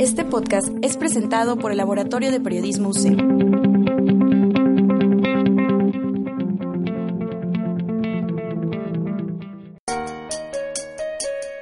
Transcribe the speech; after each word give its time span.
Este 0.00 0.24
podcast 0.24 0.68
es 0.80 0.96
presentado 0.96 1.58
por 1.58 1.72
el 1.72 1.76
Laboratorio 1.76 2.32
de 2.32 2.40
Periodismo 2.40 2.88
UC. 2.88 3.02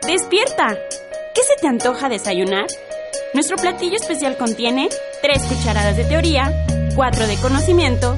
¡Despierta! 0.07 0.79
¿Qué 1.35 1.43
se 1.43 1.61
te 1.61 1.67
antoja 1.67 2.09
desayunar? 2.09 2.67
Nuestro 3.35 3.57
platillo 3.57 3.97
especial 3.97 4.37
contiene 4.37 4.89
3 5.21 5.43
cucharadas 5.43 5.97
de 5.97 6.05
teoría, 6.05 6.65
4 6.95 7.27
de 7.27 7.35
conocimiento, 7.39 8.17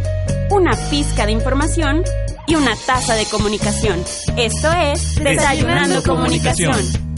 una 0.51 0.73
pizca 0.91 1.25
de 1.25 1.33
información 1.33 2.05
y 2.47 2.57
una 2.57 2.77
taza 2.85 3.15
de 3.15 3.25
comunicación. 3.25 4.05
Esto 4.37 4.71
es 4.71 5.15
Desayunando, 5.15 6.03
Comunicación. 6.03 7.10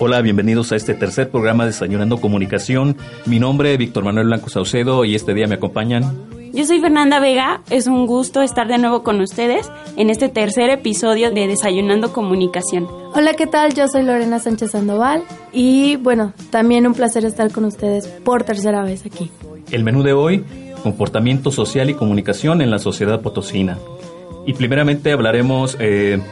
Hola, 0.00 0.20
bienvenidos 0.22 0.70
a 0.72 0.76
este 0.76 0.94
tercer 0.94 1.28
programa 1.28 1.64
de 1.64 1.70
Desayunando 1.70 2.20
Comunicación. 2.20 2.96
Mi 3.26 3.40
nombre 3.40 3.72
es 3.72 3.78
Víctor 3.78 4.04
Manuel 4.04 4.28
Blanco 4.28 4.48
Saucedo 4.48 5.04
y 5.04 5.14
este 5.14 5.34
día 5.34 5.46
me 5.48 5.56
acompañan. 5.56 6.28
Yo 6.52 6.64
soy 6.64 6.80
Fernanda 6.80 7.20
Vega, 7.20 7.62
es 7.68 7.86
un 7.86 8.06
gusto 8.06 8.40
estar 8.40 8.68
de 8.68 8.78
nuevo 8.78 9.02
con 9.02 9.20
ustedes 9.20 9.70
en 9.96 10.08
este 10.08 10.28
tercer 10.28 10.70
episodio 10.70 11.30
de 11.30 11.46
Desayunando 11.46 12.12
Comunicación. 12.12 12.86
Hola, 13.14 13.34
¿qué 13.34 13.46
tal? 13.46 13.74
Yo 13.74 13.86
soy 13.88 14.02
Lorena 14.02 14.38
Sánchez 14.38 14.70
Sandoval 14.70 15.24
y 15.52 15.96
bueno, 15.96 16.32
también 16.50 16.86
un 16.86 16.94
placer 16.94 17.24
estar 17.24 17.50
con 17.52 17.64
ustedes 17.64 18.06
por 18.06 18.44
tercera 18.44 18.82
vez 18.82 19.04
aquí. 19.04 19.30
El 19.70 19.84
menú 19.84 20.02
de 20.02 20.14
hoy, 20.14 20.44
comportamiento 20.82 21.50
social 21.50 21.90
y 21.90 21.94
comunicación 21.94 22.62
en 22.62 22.70
la 22.70 22.78
sociedad 22.78 23.20
potosina. 23.20 23.78
Y 24.48 24.54
primeramente 24.54 25.12
hablaremos 25.12 25.76
eh, 25.78 26.22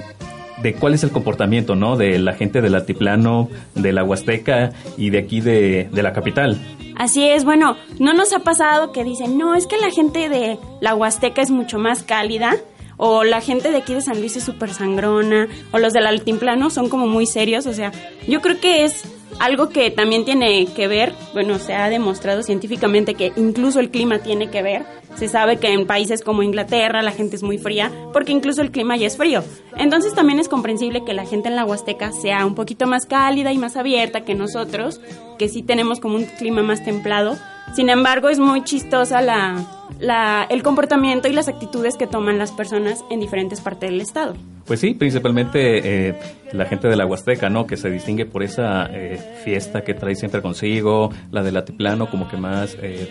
de 0.62 0.72
cuál 0.72 0.94
es 0.94 1.04
el 1.04 1.10
comportamiento, 1.10 1.74
¿no? 1.74 1.98
De 1.98 2.18
la 2.18 2.32
gente 2.32 2.62
del 2.62 2.74
altiplano, 2.74 3.50
de 3.74 3.92
la 3.92 4.04
Huasteca 4.04 4.72
y 4.96 5.10
de 5.10 5.18
aquí 5.18 5.42
de, 5.42 5.90
de 5.92 6.02
la 6.02 6.14
capital. 6.14 6.58
Así 6.96 7.28
es, 7.28 7.44
bueno, 7.44 7.76
no 7.98 8.14
nos 8.14 8.32
ha 8.32 8.38
pasado 8.38 8.90
que 8.90 9.04
dicen, 9.04 9.36
no, 9.36 9.54
es 9.54 9.66
que 9.66 9.76
la 9.76 9.90
gente 9.90 10.30
de 10.30 10.58
la 10.80 10.94
Huasteca 10.94 11.42
es 11.42 11.50
mucho 11.50 11.78
más 11.78 12.04
cálida, 12.04 12.56
o 12.96 13.22
la 13.22 13.42
gente 13.42 13.70
de 13.70 13.76
aquí 13.76 13.92
de 13.92 14.00
San 14.00 14.18
Luis 14.18 14.34
es 14.36 14.44
súper 14.44 14.72
sangrona, 14.72 15.48
o 15.72 15.78
los 15.78 15.92
del 15.92 16.06
altiplano 16.06 16.70
son 16.70 16.88
como 16.88 17.06
muy 17.06 17.26
serios, 17.26 17.66
o 17.66 17.74
sea, 17.74 17.92
yo 18.26 18.40
creo 18.40 18.58
que 18.58 18.84
es 18.84 19.04
algo 19.38 19.68
que 19.68 19.90
también 19.90 20.24
tiene 20.24 20.66
que 20.66 20.88
ver, 20.88 21.12
bueno, 21.32 21.58
se 21.58 21.74
ha 21.74 21.88
demostrado 21.88 22.42
científicamente 22.42 23.14
que 23.14 23.32
incluso 23.36 23.80
el 23.80 23.90
clima 23.90 24.18
tiene 24.18 24.50
que 24.50 24.62
ver. 24.62 24.84
Se 25.16 25.28
sabe 25.28 25.58
que 25.58 25.72
en 25.72 25.86
países 25.86 26.22
como 26.22 26.42
Inglaterra 26.42 27.02
la 27.02 27.12
gente 27.12 27.36
es 27.36 27.42
muy 27.42 27.58
fría 27.58 27.90
porque 28.12 28.32
incluso 28.32 28.62
el 28.62 28.70
clima 28.70 28.96
ya 28.96 29.06
es 29.06 29.16
frío. 29.16 29.42
Entonces 29.76 30.14
también 30.14 30.38
es 30.38 30.48
comprensible 30.48 31.04
que 31.04 31.14
la 31.14 31.26
gente 31.26 31.48
en 31.48 31.56
la 31.56 31.64
Huasteca 31.64 32.12
sea 32.12 32.44
un 32.44 32.54
poquito 32.54 32.86
más 32.86 33.06
cálida 33.06 33.52
y 33.52 33.58
más 33.58 33.76
abierta 33.76 34.24
que 34.24 34.34
nosotros, 34.34 35.00
que 35.38 35.48
sí 35.48 35.62
tenemos 35.62 36.00
como 36.00 36.16
un 36.16 36.24
clima 36.24 36.62
más 36.62 36.84
templado. 36.84 37.36
Sin 37.74 37.90
embargo, 37.90 38.28
es 38.28 38.38
muy 38.38 38.64
chistosa 38.64 39.20
la, 39.20 40.46
el 40.48 40.62
comportamiento 40.62 41.28
y 41.28 41.32
las 41.32 41.48
actitudes 41.48 41.96
que 41.96 42.06
toman 42.06 42.38
las 42.38 42.52
personas 42.52 43.04
en 43.10 43.20
diferentes 43.20 43.60
partes 43.60 43.90
del 43.90 44.00
estado. 44.00 44.34
Pues 44.64 44.80
sí, 44.80 44.94
principalmente 44.94 46.08
eh, 46.08 46.18
la 46.52 46.64
gente 46.66 46.88
de 46.88 46.96
la 46.96 47.06
Huasteca, 47.06 47.48
¿no? 47.48 47.66
Que 47.66 47.76
se 47.76 47.88
distingue 47.88 48.26
por 48.26 48.42
esa 48.42 48.86
eh, 48.86 49.18
fiesta 49.44 49.82
que 49.82 49.94
trae 49.94 50.16
siempre 50.16 50.42
consigo, 50.42 51.10
la 51.30 51.42
del 51.42 51.56
altiplano 51.56 52.10
como 52.10 52.28
que 52.28 52.36
más 52.36 52.76
eh, 52.80 53.08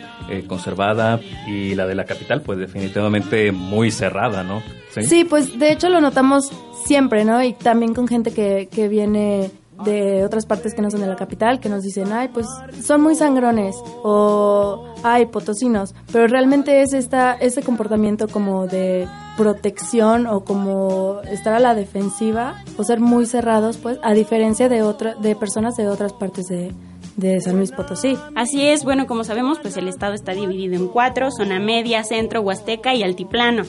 conservada 0.48 1.20
y 1.48 1.76
la 1.76 1.86
de 1.86 1.95
la 1.95 2.03
capital, 2.03 2.42
pues 2.42 2.60
definitivamente 2.60 3.52
muy 3.52 3.92
cerrada, 3.92 4.43
¿no? 4.43 4.61
¿Sí? 4.89 5.04
sí, 5.04 5.23
pues 5.26 5.58
de 5.58 5.72
hecho 5.72 5.89
lo 5.89 6.02
notamos 6.02 6.52
siempre, 6.86 7.23
¿no? 7.23 7.42
Y 7.42 7.54
también 7.54 7.93
con 7.93 8.08
gente 8.08 8.32
que, 8.32 8.67
que 8.70 8.87
viene 8.89 9.52
de 9.83 10.23
otras 10.23 10.45
partes 10.45 10.73
que 10.73 10.81
no 10.81 10.89
son 10.89 11.02
de 11.02 11.08
la 11.08 11.15
capital 11.15 11.59
que 11.59 11.69
nos 11.69 11.83
dicen, 11.83 12.11
ay, 12.13 12.30
pues 12.33 12.47
son 12.81 13.02
muy 13.02 13.15
sangrones 13.15 13.75
o 14.03 14.93
ay, 15.03 15.25
potosinos, 15.27 15.93
pero 16.11 16.27
realmente 16.27 16.81
es 16.81 16.93
esta, 16.93 17.33
ese 17.33 17.61
comportamiento 17.61 18.27
como 18.27 18.67
de 18.67 19.08
protección 19.37 20.27
o 20.27 20.45
como 20.45 21.19
estar 21.30 21.53
a 21.53 21.59
la 21.59 21.75
defensiva 21.75 22.63
o 22.77 22.83
ser 22.83 22.99
muy 22.99 23.25
cerrados, 23.25 23.77
pues, 23.77 23.99
a 24.02 24.13
diferencia 24.13 24.69
de, 24.69 24.81
otra, 24.81 25.15
de 25.15 25.36
personas 25.36 25.75
de 25.75 25.89
otras 25.89 26.13
partes 26.13 26.45
de, 26.45 26.71
de 27.17 27.42
San 27.42 27.57
Luis 27.57 27.71
Potosí. 27.71 28.17
Así 28.36 28.67
es, 28.67 28.83
bueno, 28.83 29.07
como 29.07 29.23
sabemos, 29.23 29.59
pues 29.59 29.77
el 29.77 29.87
estado 29.87 30.13
está 30.13 30.33
dividido 30.33 30.75
en 30.75 30.87
cuatro, 30.87 31.30
zona 31.31 31.59
media, 31.59 32.03
centro, 32.03 32.42
huasteca 32.42 32.93
y 32.93 33.03
altiplano. 33.03 33.63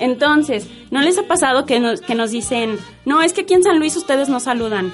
Entonces, 0.00 0.66
¿no 0.90 1.00
les 1.00 1.18
ha 1.18 1.22
pasado 1.24 1.64
que 1.64 1.80
nos, 1.80 2.00
que 2.00 2.14
nos 2.14 2.30
dicen, 2.30 2.78
no, 3.04 3.22
es 3.22 3.32
que 3.32 3.42
aquí 3.42 3.54
en 3.54 3.62
San 3.62 3.78
Luis 3.78 3.96
ustedes 3.96 4.28
no 4.28 4.40
saludan? 4.40 4.92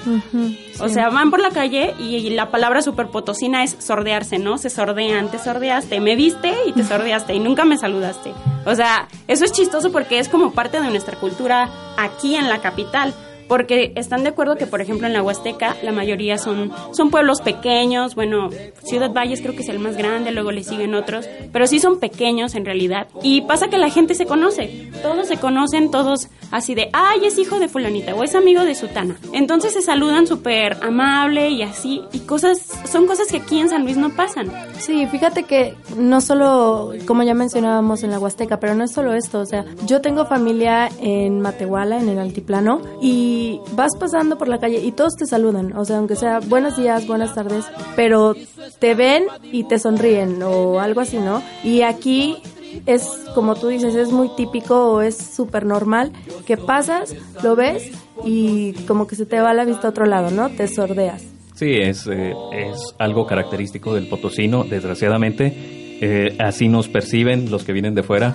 O 0.79 0.89
sea, 0.89 1.09
van 1.09 1.31
por 1.31 1.39
la 1.39 1.49
calle 1.49 1.93
y, 1.99 2.29
la 2.29 2.51
palabra 2.51 2.81
super 2.81 3.07
potosina 3.07 3.63
es 3.63 3.75
sordearse, 3.79 4.39
¿no? 4.39 4.57
Se 4.57 4.69
sordean, 4.69 5.29
te 5.29 5.39
sordeaste, 5.39 5.99
me 5.99 6.15
viste 6.15 6.53
y 6.65 6.73
te 6.73 6.83
sordeaste 6.83 7.33
y 7.33 7.39
nunca 7.39 7.65
me 7.65 7.77
saludaste. 7.77 8.33
O 8.65 8.75
sea, 8.75 9.07
eso 9.27 9.45
es 9.45 9.51
chistoso 9.51 9.91
porque 9.91 10.19
es 10.19 10.29
como 10.29 10.51
parte 10.51 10.79
de 10.79 10.89
nuestra 10.89 11.17
cultura 11.17 11.69
aquí 11.97 12.35
en 12.35 12.49
la 12.49 12.59
capital 12.59 13.13
porque 13.49 13.91
están 13.95 14.23
de 14.23 14.29
acuerdo 14.29 14.55
que, 14.55 14.67
por 14.67 14.79
ejemplo, 14.79 15.07
en 15.07 15.13
la 15.13 15.23
Huasteca 15.23 15.75
la 15.83 15.91
mayoría 15.91 16.37
son, 16.37 16.71
son 16.93 17.09
pueblos 17.09 17.41
pequeños, 17.41 18.13
bueno, 18.15 18.49
Ciudad 18.83 19.11
Valles 19.11 19.41
creo 19.41 19.55
que 19.55 19.63
es 19.63 19.69
el 19.69 19.79
más 19.79 19.97
grande, 19.97 20.31
luego 20.31 20.51
le 20.51 20.63
siguen 20.63 20.93
otros, 20.93 21.27
pero 21.51 21.65
sí 21.65 21.79
son 21.79 21.99
pequeños 21.99 22.53
en 22.53 22.63
realidad. 22.63 23.07
Y 23.23 23.41
pasa 23.41 23.67
que 23.67 23.79
la 23.79 23.89
gente 23.89 24.13
se 24.13 24.27
conoce, 24.27 24.89
todos 25.01 25.27
se 25.27 25.37
conocen, 25.37 25.89
todos 25.89 26.29
así 26.51 26.75
de, 26.75 26.89
ay, 26.93 27.25
es 27.25 27.39
hijo 27.39 27.59
de 27.59 27.67
fulanita 27.67 28.13
o 28.15 28.23
es 28.23 28.35
amigo 28.35 28.63
de 28.63 28.75
sutana. 28.75 29.17
Entonces 29.33 29.73
se 29.73 29.81
saludan 29.81 30.27
súper 30.27 30.77
amable 30.83 31.49
y 31.49 31.63
así, 31.63 32.03
y 32.13 32.19
cosas, 32.19 32.59
son 32.89 33.07
cosas 33.07 33.27
que 33.29 33.37
aquí 33.37 33.59
en 33.59 33.69
San 33.69 33.83
Luis 33.83 33.97
no 33.97 34.11
pasan. 34.11 34.51
Sí, 34.77 35.07
fíjate 35.07 35.43
que 35.43 35.73
no 35.97 36.21
solo, 36.21 36.93
como 37.07 37.23
ya 37.23 37.33
mencionábamos 37.33 38.03
en 38.03 38.11
la 38.11 38.19
Huasteca, 38.19 38.59
pero 38.59 38.75
no 38.75 38.83
es 38.83 38.91
solo 38.91 39.15
esto, 39.15 39.39
o 39.39 39.45
sea, 39.47 39.65
yo 39.87 40.01
tengo 40.01 40.25
familia 40.25 40.89
en 41.01 41.41
Matehuala, 41.41 41.99
en 41.99 42.09
el 42.09 42.19
altiplano, 42.19 42.81
y 43.01 43.38
vas 43.73 43.91
pasando 43.99 44.37
por 44.37 44.47
la 44.47 44.59
calle 44.59 44.79
y 44.79 44.91
todos 44.91 45.15
te 45.15 45.25
saludan, 45.25 45.75
o 45.75 45.85
sea, 45.85 45.97
aunque 45.97 46.15
sea 46.15 46.39
buenos 46.39 46.77
días, 46.77 47.07
buenas 47.07 47.33
tardes, 47.35 47.65
pero 47.95 48.35
te 48.79 48.95
ven 48.95 49.23
y 49.43 49.63
te 49.63 49.79
sonríen 49.79 50.41
o 50.43 50.79
algo 50.79 51.01
así, 51.01 51.17
¿no? 51.17 51.41
Y 51.63 51.81
aquí 51.81 52.37
es, 52.85 53.03
como 53.35 53.55
tú 53.55 53.67
dices, 53.67 53.95
es 53.95 54.11
muy 54.11 54.29
típico 54.35 54.91
o 54.91 55.01
es 55.01 55.17
súper 55.17 55.65
normal 55.65 56.11
que 56.45 56.57
pasas, 56.57 57.15
lo 57.43 57.55
ves 57.55 57.91
y 58.25 58.73
como 58.87 59.07
que 59.07 59.15
se 59.15 59.25
te 59.25 59.39
va 59.39 59.53
la 59.53 59.65
vista 59.65 59.87
a 59.87 59.91
otro 59.91 60.05
lado, 60.05 60.31
¿no? 60.31 60.49
Te 60.49 60.67
sordeas. 60.67 61.23
Sí, 61.55 61.75
es, 61.77 62.07
eh, 62.07 62.33
es 62.53 62.95
algo 62.99 63.25
característico 63.25 63.93
del 63.93 64.07
potosino, 64.07 64.63
desgraciadamente. 64.63 65.53
Eh, 66.01 66.37
así 66.39 66.69
nos 66.69 66.87
perciben 66.87 67.51
los 67.51 67.65
que 67.65 67.73
vienen 67.73 67.95
de 67.95 68.03
fuera. 68.03 68.33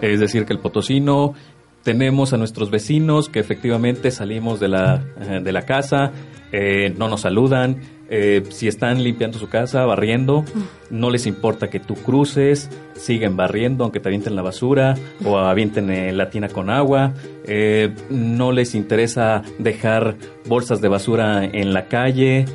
Es 0.00 0.18
decir, 0.18 0.44
que 0.44 0.52
el 0.52 0.58
potosino 0.58 1.34
tenemos 1.86 2.32
a 2.32 2.36
nuestros 2.36 2.68
vecinos 2.72 3.28
que 3.28 3.38
efectivamente 3.38 4.10
salimos 4.10 4.58
de 4.58 4.66
la, 4.66 5.04
eh, 5.20 5.40
de 5.40 5.52
la 5.52 5.62
casa, 5.62 6.10
eh, 6.50 6.92
no 6.98 7.06
nos 7.08 7.20
saludan, 7.20 7.76
eh, 8.10 8.42
si 8.48 8.66
están 8.66 9.04
limpiando 9.04 9.38
su 9.38 9.48
casa, 9.48 9.84
barriendo, 9.84 10.44
no 10.90 11.10
les 11.10 11.28
importa 11.28 11.70
que 11.70 11.78
tú 11.78 11.94
cruces, 11.94 12.68
siguen 12.96 13.36
barriendo 13.36 13.84
aunque 13.84 14.00
te 14.00 14.08
avienten 14.08 14.34
la 14.34 14.42
basura 14.42 14.96
o 15.24 15.38
avienten 15.38 16.16
la 16.16 16.28
tina 16.28 16.48
con 16.48 16.70
agua, 16.70 17.14
no 18.10 18.50
les 18.50 18.74
interesa 18.74 19.42
dejar 19.60 20.16
bolsas 20.44 20.80
de 20.80 20.88
basura 20.88 21.44
en 21.44 21.72
la 21.72 21.86
calle, 21.86 22.46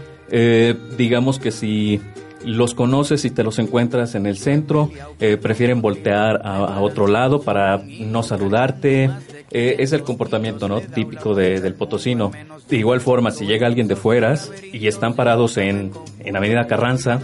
digamos 0.98 1.40
que 1.40 1.52
si 1.52 2.02
los 2.46 2.74
conoces 2.74 3.26
y 3.26 3.32
te 3.32 3.44
los 3.44 3.60
encuentras 3.60 4.16
en 4.16 4.26
el 4.26 4.38
centro, 4.38 4.90
eh, 5.20 5.38
prefieren 5.38 5.82
voltear 5.82 6.42
a, 6.44 6.80
otro 6.82 7.08
lado 7.08 7.42
para 7.42 7.82
no 8.00 8.24
saludarte. 8.24 9.10
Eh, 9.54 9.76
es 9.80 9.92
el 9.92 10.04
comportamiento 10.04 10.68
¿no? 10.68 10.80
típico 10.80 11.36
del 11.36 11.74
potosino. 11.74 12.32
De 12.70 12.78
igual 12.78 13.02
forma, 13.02 13.32
si 13.32 13.46
llega 13.46 13.68
alguien 13.68 13.88
de 13.88 13.96
fueras 13.96 14.52
y 14.72 14.88
están 14.88 15.14
parados 15.14 15.58
en, 15.58 15.92
en 16.20 16.36
Avenida 16.36 16.68
Carranza 16.68 17.20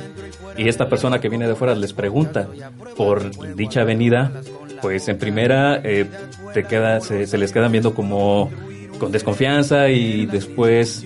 y 0.58 0.68
esta 0.68 0.90
persona 0.90 1.20
que 1.20 1.30
viene 1.30 1.48
de 1.48 1.56
fuera 1.56 1.76
les 1.76 1.94
pregunta 1.94 2.48
por 2.96 3.56
dicha 3.56 3.82
avenida, 3.82 4.32
pues 4.82 5.08
en 5.08 5.18
primera 5.18 5.80
eh, 5.84 6.06
te 6.54 6.64
queda, 6.64 7.00
se, 7.00 7.28
se 7.28 7.38
les 7.38 7.52
quedan 7.52 7.72
viendo 7.72 7.94
como 7.94 8.50
con 8.98 9.12
desconfianza 9.12 9.90
y 9.90 10.26
después 10.26 11.06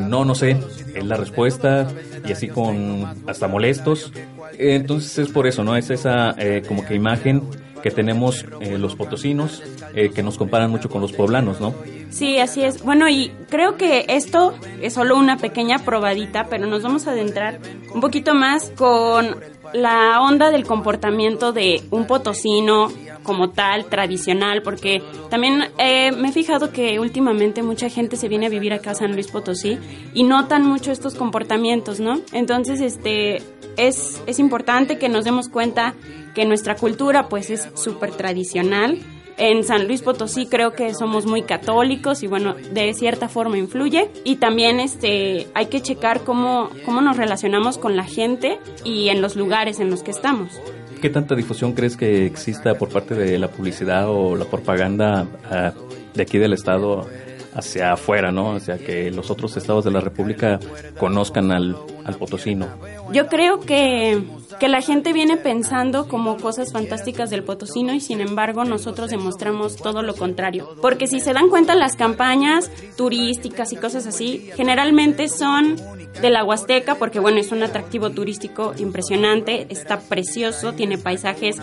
no, 0.00 0.24
no 0.24 0.34
sé, 0.34 0.56
es 0.94 1.04
la 1.04 1.16
respuesta 1.16 1.88
y 2.26 2.32
así 2.32 2.48
con 2.48 3.04
hasta 3.26 3.48
molestos. 3.48 4.12
Entonces 4.58 5.18
es 5.18 5.28
por 5.28 5.46
eso, 5.46 5.64
¿no? 5.64 5.76
Es 5.76 5.90
esa 5.90 6.34
eh, 6.38 6.62
como 6.66 6.84
que 6.84 6.94
imagen 6.94 7.42
que 7.82 7.90
tenemos 7.90 8.44
eh, 8.60 8.78
los 8.78 8.94
potosinos 8.94 9.62
eh, 9.94 10.10
que 10.10 10.22
nos 10.22 10.38
comparan 10.38 10.70
mucho 10.70 10.88
con 10.88 11.02
los 11.02 11.12
poblanos, 11.12 11.60
¿no? 11.60 11.74
Sí, 12.10 12.38
así 12.38 12.62
es. 12.62 12.82
Bueno, 12.82 13.08
y 13.08 13.32
creo 13.48 13.76
que 13.76 14.04
esto 14.08 14.54
es 14.80 14.92
solo 14.92 15.16
una 15.16 15.36
pequeña 15.38 15.78
probadita, 15.78 16.46
pero 16.48 16.66
nos 16.66 16.82
vamos 16.82 17.06
a 17.08 17.10
adentrar 17.10 17.58
un 17.92 18.00
poquito 18.00 18.34
más 18.34 18.70
con 18.76 19.36
la 19.72 20.20
onda 20.20 20.50
del 20.50 20.64
comportamiento 20.64 21.52
de 21.52 21.82
un 21.90 22.06
potosino 22.06 22.92
como 23.22 23.50
tal, 23.50 23.86
tradicional, 23.86 24.62
porque 24.62 25.02
también 25.30 25.64
eh, 25.78 26.12
me 26.12 26.28
he 26.28 26.32
fijado 26.32 26.72
que 26.72 26.98
últimamente 26.98 27.62
mucha 27.62 27.88
gente 27.88 28.16
se 28.16 28.28
viene 28.28 28.46
a 28.46 28.50
vivir 28.50 28.72
acá 28.72 28.92
a 28.92 28.94
San 28.94 29.12
Luis 29.12 29.28
Potosí 29.28 29.78
y 30.14 30.24
notan 30.24 30.64
mucho 30.64 30.92
estos 30.92 31.14
comportamientos, 31.14 32.00
¿no? 32.00 32.20
Entonces, 32.32 32.80
este, 32.80 33.42
es, 33.76 34.22
es 34.26 34.38
importante 34.38 34.98
que 34.98 35.08
nos 35.08 35.24
demos 35.24 35.48
cuenta 35.48 35.94
que 36.34 36.44
nuestra 36.44 36.76
cultura 36.76 37.28
pues 37.28 37.50
es 37.50 37.68
súper 37.74 38.12
tradicional, 38.12 38.98
en 39.36 39.64
San 39.64 39.86
Luis 39.86 40.02
Potosí 40.02 40.46
creo 40.46 40.72
que 40.72 40.94
somos 40.94 41.26
muy 41.26 41.42
católicos 41.42 42.22
y 42.22 42.26
bueno, 42.26 42.54
de 42.54 42.94
cierta 42.94 43.28
forma 43.28 43.58
influye. 43.58 44.10
Y 44.24 44.36
también 44.36 44.80
este, 44.80 45.48
hay 45.54 45.66
que 45.66 45.80
checar 45.80 46.22
cómo, 46.22 46.70
cómo 46.84 47.00
nos 47.00 47.16
relacionamos 47.16 47.78
con 47.78 47.96
la 47.96 48.04
gente 48.04 48.58
y 48.84 49.08
en 49.08 49.20
los 49.20 49.36
lugares 49.36 49.80
en 49.80 49.90
los 49.90 50.02
que 50.02 50.10
estamos. 50.10 50.60
¿Qué 51.02 51.10
tanta 51.10 51.34
difusión 51.34 51.72
crees 51.72 51.96
que 51.96 52.26
exista 52.26 52.74
por 52.74 52.88
parte 52.88 53.16
de 53.16 53.36
la 53.36 53.48
publicidad 53.48 54.08
o 54.08 54.36
la 54.36 54.44
propaganda 54.44 55.24
uh, 55.24 56.14
de 56.14 56.22
aquí 56.22 56.38
del 56.38 56.52
Estado 56.52 57.08
hacia 57.56 57.94
afuera, 57.94 58.30
¿no? 58.30 58.54
Hacia 58.54 58.78
que 58.78 59.10
los 59.10 59.28
otros 59.28 59.56
estados 59.56 59.84
de 59.84 59.90
la 59.90 60.00
República 60.00 60.60
conozcan 61.00 61.50
al, 61.50 61.76
al 62.04 62.14
potosino. 62.14 62.68
Yo 63.12 63.26
creo 63.26 63.60
que, 63.60 64.22
que 64.58 64.68
la 64.68 64.80
gente 64.80 65.12
viene 65.12 65.36
pensando 65.36 66.08
como 66.08 66.36
cosas 66.38 66.72
fantásticas 66.72 67.30
del 67.30 67.44
potosino 67.44 67.94
y 67.94 68.00
sin 68.00 68.20
embargo 68.20 68.64
nosotros 68.64 69.10
demostramos 69.10 69.76
todo 69.76 70.02
lo 70.02 70.14
contrario. 70.14 70.74
Porque 70.80 71.06
si 71.06 71.20
se 71.20 71.32
dan 71.32 71.48
cuenta 71.48 71.74
las 71.74 71.96
campañas 71.96 72.70
turísticas 72.96 73.72
y 73.72 73.76
cosas 73.76 74.06
así, 74.06 74.50
generalmente 74.56 75.28
son 75.28 75.76
de 76.20 76.30
la 76.30 76.44
Huasteca 76.44 76.96
porque 76.96 77.20
bueno, 77.20 77.38
es 77.38 77.52
un 77.52 77.62
atractivo 77.62 78.10
turístico 78.10 78.74
impresionante, 78.78 79.66
está 79.70 80.00
precioso, 80.00 80.72
tiene 80.74 80.98
paisajes 80.98 81.56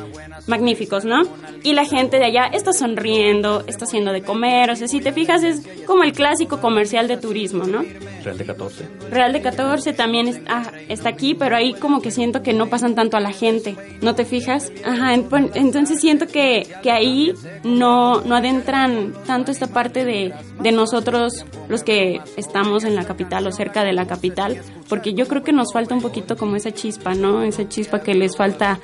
magníficos, 0.47 1.05
¿no? 1.05 1.21
Y 1.63 1.73
la 1.73 1.85
gente 1.85 2.17
de 2.17 2.25
allá 2.25 2.45
está 2.45 2.73
sonriendo, 2.73 3.63
está 3.67 3.85
haciendo 3.85 4.11
de 4.11 4.21
comer, 4.21 4.71
o 4.71 4.75
sea, 4.75 4.87
si 4.87 5.01
te 5.01 5.11
fijas 5.11 5.43
es 5.43 5.61
como 5.85 6.03
el 6.03 6.13
clásico 6.13 6.59
comercial 6.59 7.07
de 7.07 7.17
turismo, 7.17 7.65
¿no? 7.65 7.83
Real 8.23 8.37
de 8.37 8.45
14. 8.45 8.87
Real 9.11 9.33
de 9.33 9.41
14 9.41 9.93
también 9.93 10.27
es, 10.27 10.41
ah, 10.47 10.71
está 10.87 11.09
aquí, 11.09 11.35
pero 11.39 11.56
ahí 11.56 11.74
como 11.74 12.01
que 12.01 12.12
siento 12.12 12.44
que 12.44 12.53
no 12.53 12.68
pasan 12.68 12.94
tanto 12.94 13.18
a 13.18 13.19
la 13.19 13.31
gente, 13.31 13.75
¿no 14.01 14.13
te 14.13 14.25
fijas? 14.25 14.71
Ajá, 14.86 15.13
entonces 15.13 16.00
siento 16.00 16.27
que, 16.27 16.68
que 16.83 16.91
ahí 16.91 17.33
no, 17.63 18.21
no 18.21 18.36
adentran 18.36 19.13
tanto 19.25 19.51
esta 19.51 19.68
parte 19.68 20.06
de, 20.06 20.33
de 20.62 20.71
nosotros 20.71 21.45
los 21.69 21.83
que 21.83 22.21
estamos 22.38 22.83
en 22.83 22.95
la 22.95 23.06
capital 23.06 23.47
o 23.47 23.51
cerca 23.51 23.83
de 23.83 23.94
la 23.94 24.06
capital, 24.06 24.62
porque 24.88 25.13
yo 25.13 25.27
creo 25.27 25.44
que 25.44 25.53
nos 25.53 25.74
falta 25.74 25.95
un 25.95 26.01
poquito 26.01 26.36
como 26.36 26.56
esa 26.56 26.71
chispa, 26.71 27.13
¿no? 27.13 27.44
Esa 27.44 27.68
chispa 27.68 28.01
que 28.01 28.13
les 28.13 28.35
falta 28.35 28.80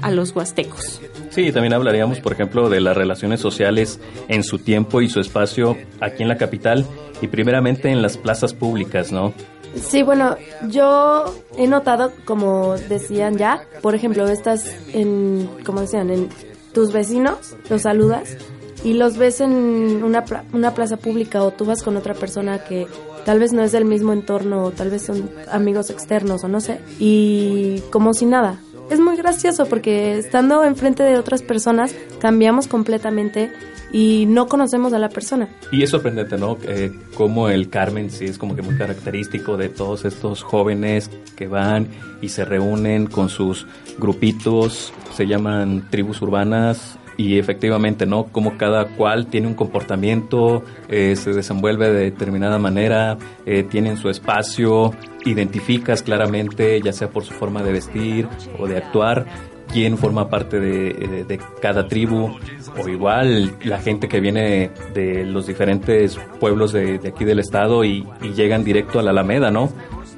a 0.00 0.10
los 0.10 0.34
huastecos. 0.34 1.00
Sí, 1.30 1.52
también 1.52 1.72
hablaríamos, 1.72 2.20
por 2.20 2.32
ejemplo, 2.32 2.68
de 2.68 2.80
las 2.80 2.96
relaciones 2.96 3.40
sociales 3.40 4.00
en 4.28 4.44
su 4.44 4.58
tiempo 4.58 5.00
y 5.00 5.08
su 5.08 5.20
espacio 5.20 5.76
aquí 6.00 6.22
en 6.22 6.28
la 6.28 6.36
capital 6.36 6.86
y 7.20 7.28
primeramente 7.28 7.90
en 7.90 8.02
las 8.02 8.16
plazas 8.16 8.52
públicas, 8.52 9.12
¿no? 9.12 9.32
Sí, 9.74 10.02
bueno, 10.02 10.36
yo 10.68 11.24
he 11.56 11.66
notado, 11.66 12.12
como 12.24 12.76
decían 12.76 13.38
ya, 13.38 13.64
por 13.80 13.94
ejemplo, 13.94 14.28
estás 14.28 14.66
en, 14.92 15.48
como 15.64 15.80
decían, 15.80 16.10
en 16.10 16.28
tus 16.72 16.92
vecinos, 16.92 17.56
los 17.70 17.82
saludas 17.82 18.36
y 18.84 18.94
los 18.94 19.16
ves 19.16 19.40
en 19.40 20.02
una, 20.02 20.24
una 20.52 20.74
plaza 20.74 20.96
pública 20.96 21.42
o 21.42 21.52
tú 21.52 21.64
vas 21.64 21.82
con 21.82 21.96
otra 21.96 22.14
persona 22.14 22.64
que 22.64 22.86
tal 23.24 23.38
vez 23.38 23.52
no 23.52 23.62
es 23.62 23.72
del 23.72 23.84
mismo 23.84 24.12
entorno 24.12 24.64
o 24.64 24.70
tal 24.72 24.90
vez 24.90 25.02
son 25.02 25.30
amigos 25.50 25.90
externos 25.90 26.44
o 26.44 26.48
no 26.48 26.60
sé, 26.60 26.80
y 26.98 27.80
como 27.90 28.12
si 28.14 28.26
nada. 28.26 28.58
Es 28.90 29.00
muy 29.00 29.16
gracioso 29.16 29.66
porque 29.66 30.18
estando 30.18 30.64
enfrente 30.64 31.02
de 31.02 31.16
otras 31.16 31.40
personas 31.40 31.94
cambiamos 32.20 32.66
completamente 32.66 33.50
y 33.92 34.26
no 34.26 34.46
conocemos 34.46 34.92
a 34.92 34.98
la 34.98 35.08
persona. 35.08 35.48
Y 35.70 35.82
es 35.82 35.90
sorprendente, 35.90 36.38
¿no? 36.38 36.56
Eh, 36.66 36.90
como 37.14 37.48
el 37.48 37.68
Carmen 37.68 38.10
sí 38.10 38.24
es 38.24 38.38
como 38.38 38.56
que 38.56 38.62
muy 38.62 38.76
característico 38.76 39.56
de 39.56 39.68
todos 39.68 40.04
estos 40.04 40.42
jóvenes 40.42 41.10
que 41.36 41.46
van 41.46 41.88
y 42.20 42.30
se 42.30 42.44
reúnen 42.44 43.06
con 43.06 43.28
sus 43.28 43.66
grupitos, 43.98 44.92
se 45.14 45.26
llaman 45.26 45.88
tribus 45.90 46.22
urbanas 46.22 46.98
y 47.16 47.38
efectivamente, 47.38 48.06
¿no? 48.06 48.24
Como 48.24 48.56
cada 48.56 48.86
cual 48.96 49.26
tiene 49.26 49.46
un 49.46 49.54
comportamiento, 49.54 50.64
eh, 50.88 51.14
se 51.16 51.32
desenvuelve 51.32 51.92
de 51.92 52.04
determinada 52.04 52.58
manera, 52.58 53.18
eh, 53.44 53.64
tienen 53.64 53.96
su 53.96 54.08
espacio, 54.08 54.92
identificas 55.24 56.02
claramente, 56.02 56.80
ya 56.80 56.92
sea 56.92 57.10
por 57.10 57.24
su 57.24 57.34
forma 57.34 57.62
de 57.62 57.72
vestir 57.72 58.28
o 58.58 58.66
de 58.66 58.78
actuar, 58.78 59.26
quién 59.72 59.96
forma 59.98 60.28
parte 60.28 60.60
de, 60.60 61.40
cada 61.60 61.88
tribu, 61.88 62.36
o 62.78 62.88
igual 62.88 63.56
la 63.64 63.78
gente 63.78 64.08
que 64.08 64.20
viene 64.20 64.70
de 64.94 65.24
los 65.24 65.46
diferentes 65.46 66.18
pueblos 66.38 66.72
de, 66.72 67.00
aquí 67.06 67.24
del 67.24 67.38
estado 67.38 67.84
y, 67.84 68.06
llegan 68.36 68.64
directo 68.64 68.98
a 68.98 69.02
la 69.02 69.10
Alameda, 69.10 69.50
¿no? 69.50 69.70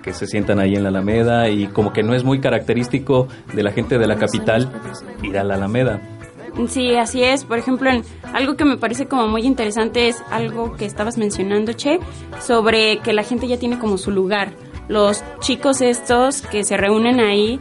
que 0.03 0.12
se 0.12 0.27
sientan 0.27 0.59
ahí 0.59 0.75
en 0.75 0.83
la 0.83 0.91
Alameda 0.91 1.49
y 1.49 1.67
como 1.67 1.95
que 1.95 2.03
no 2.03 2.15
es 2.15 2.25
muy 2.25 2.39
característico 2.39 3.27
de 3.55 3.62
la 3.62 3.73
gente 3.73 3.99
de 3.99 4.06
la 4.06 4.17
capital 4.17 4.71
ir 5.23 5.39
a 5.39 5.45
la 5.45 5.55
Alameda. 5.55 5.99
Sí, 6.69 6.95
así 6.95 7.23
es. 7.23 7.45
Por 7.45 7.59
ejemplo, 7.59 7.91
algo 8.33 8.55
que 8.55 8.65
me 8.65 8.77
parece 8.77 9.06
como 9.06 9.29
muy 9.29 9.43
interesante 9.43 10.09
es 10.09 10.23
algo 10.31 10.77
que 10.77 10.85
estabas 10.85 11.17
mencionando, 11.17 11.73
Che, 11.73 11.99
sobre 12.41 12.99
que 12.99 13.12
la 13.12 13.23
gente 13.23 13.49
ya 13.49 13.59
tiene 13.59 13.79
como 13.79 13.99
su 13.99 14.11
lugar. 14.11 14.53
Los 14.89 15.25
chicos 15.41 15.81
estos 15.81 16.43
que 16.43 16.65
se 16.65 16.77
reúnen 16.77 17.19
ahí, 17.19 17.59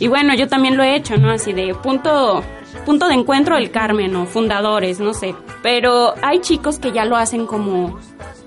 y 0.00 0.08
bueno, 0.08 0.34
yo 0.34 0.48
también 0.48 0.76
lo 0.76 0.82
he 0.82 0.96
hecho, 0.96 1.16
¿no? 1.18 1.30
Así 1.30 1.52
de 1.52 1.74
punto, 1.74 2.42
punto 2.86 3.06
de 3.06 3.14
encuentro 3.14 3.56
del 3.56 3.70
Carmen 3.70 4.16
o 4.16 4.26
fundadores, 4.26 4.98
no 4.98 5.14
sé. 5.14 5.34
Pero 5.62 6.14
hay 6.22 6.40
chicos 6.40 6.78
que 6.78 6.90
ya 6.90 7.04
lo 7.04 7.16
hacen 7.16 7.46
como 7.46 7.98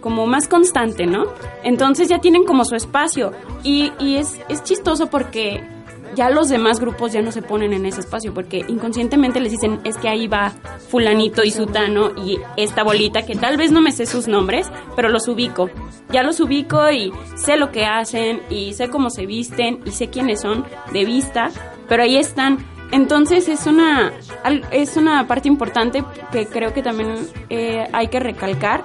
como 0.02 0.28
más 0.28 0.50
constante, 0.50 1.06
¿no? 1.06 1.28
Entonces 1.64 2.10
ya 2.10 2.20
tienen 2.20 2.44
como 2.44 2.66
su 2.66 2.76
espacio 2.76 3.32
y, 3.64 3.94
y 4.00 4.18
es, 4.18 4.38
es 4.50 4.62
chistoso 4.64 5.08
porque 5.08 5.64
ya 6.16 6.30
los 6.30 6.50
demás 6.50 6.80
grupos 6.80 7.14
ya 7.14 7.22
no 7.22 7.32
se 7.32 7.42
ponen 7.42 7.74
en 7.74 7.86
ese 7.86 8.02
espacio 8.02 8.34
porque 8.34 8.66
inconscientemente 8.68 9.40
les 9.40 9.52
dicen 9.52 9.80
es 9.84 9.98
que 9.98 10.10
ahí 10.10 10.28
va 10.28 10.52
fulanito 10.90 11.44
y 11.44 11.52
sutano 11.52 12.12
y 12.16 12.40
esta 12.58 12.84
bolita 12.84 13.26
que 13.26 13.36
tal 13.36 13.58
vez 13.58 13.72
no 13.72 13.82
me 13.82 13.92
sé 13.92 14.06
sus 14.06 14.28
nombres, 14.28 14.72
pero 14.96 15.10
los 15.10 15.28
ubico. 15.28 15.70
Ya 16.12 16.24
los 16.24 16.40
ubico 16.40 16.92
y 16.92 17.12
sé 17.36 17.58
lo 17.58 17.72
que 17.72 17.86
hacen 17.86 18.42
y 18.50 18.74
sé 18.74 18.90
cómo 18.90 19.10
se 19.10 19.26
visten 19.26 19.82
y 19.86 19.92
sé 19.92 20.10
quiénes 20.10 20.42
son 20.42 20.66
de 20.92 21.06
vista, 21.06 21.50
pero 21.88 22.04
ahí 22.04 22.18
están. 22.18 22.66
Entonces 22.92 23.48
es 23.48 23.66
una, 23.66 24.14
es 24.72 24.98
una 24.98 25.26
parte 25.28 25.48
importante 25.48 26.04
que 26.32 26.46
creo 26.46 26.74
que 26.74 26.84
también 26.84 27.16
eh, 27.50 27.88
hay 27.92 28.08
que 28.08 28.20
recalcar 28.20 28.84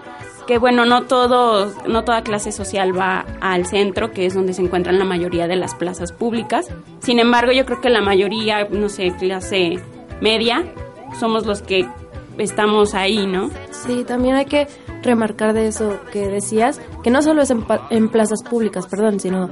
que 0.48 0.56
bueno, 0.56 0.86
no 0.86 1.02
todo, 1.02 1.70
no 1.86 2.04
toda 2.04 2.22
clase 2.22 2.52
social 2.52 2.98
va 2.98 3.26
al 3.42 3.66
centro, 3.66 4.12
que 4.12 4.24
es 4.24 4.32
donde 4.32 4.54
se 4.54 4.62
encuentran 4.62 4.98
la 4.98 5.04
mayoría 5.04 5.46
de 5.46 5.56
las 5.56 5.74
plazas 5.74 6.10
públicas. 6.10 6.68
Sin 7.00 7.18
embargo, 7.18 7.52
yo 7.52 7.66
creo 7.66 7.82
que 7.82 7.90
la 7.90 8.00
mayoría, 8.00 8.66
no 8.70 8.88
sé, 8.88 9.12
clase 9.18 9.78
media, 10.22 10.64
somos 11.20 11.44
los 11.44 11.60
que 11.60 11.86
estamos 12.38 12.94
ahí, 12.94 13.26
¿no? 13.26 13.50
Sí, 13.72 14.04
también 14.04 14.36
hay 14.36 14.46
que 14.46 14.68
remarcar 15.02 15.52
de 15.52 15.68
eso 15.68 16.00
que 16.12 16.28
decías, 16.28 16.80
que 17.04 17.10
no 17.10 17.20
solo 17.20 17.42
es 17.42 17.50
en, 17.50 18.08
plazas 18.08 18.42
públicas, 18.42 18.86
perdón, 18.86 19.20
sino 19.20 19.50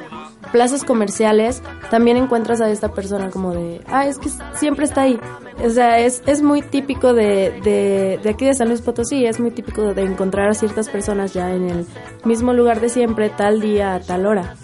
plazas 0.53 0.85
comerciales, 0.85 1.63
también 1.91 2.17
encuentras 2.17 2.61
a 2.61 2.71
esta 2.71 2.89
persona 2.89 3.31
como 3.31 3.53
de, 3.53 3.81
ah, 3.89 4.07
es 4.07 4.19
que 4.19 4.29
siempre 4.55 4.85
está 4.85 5.03
ahí. 5.03 5.19
O 5.65 5.71
sea, 5.71 5.99
es, 6.01 6.23
es 6.27 6.43
muy 6.43 6.63
típico 6.63 7.15
de, 7.15 7.61
de, 7.63 8.21
de 8.23 8.31
aquí 8.31 8.45
de 8.45 8.55
San 8.55 8.69
Luis 8.69 8.83
Potosí, 8.83 9.25
es 9.25 9.41
muy 9.41 9.51
típico 9.51 9.95
de 9.95 10.03
encontrar 10.03 10.49
a 10.49 10.55
ciertas 10.55 10.89
personas 10.89 11.33
ya 11.33 11.55
en 11.55 11.71
el 11.71 11.87
mismo 12.25 12.53
lugar 12.53 12.81
de 12.81 12.89
siempre, 12.89 13.31
tal 13.31 13.61
día, 13.61 14.01
tal 14.07 14.27
hora. 14.27 14.55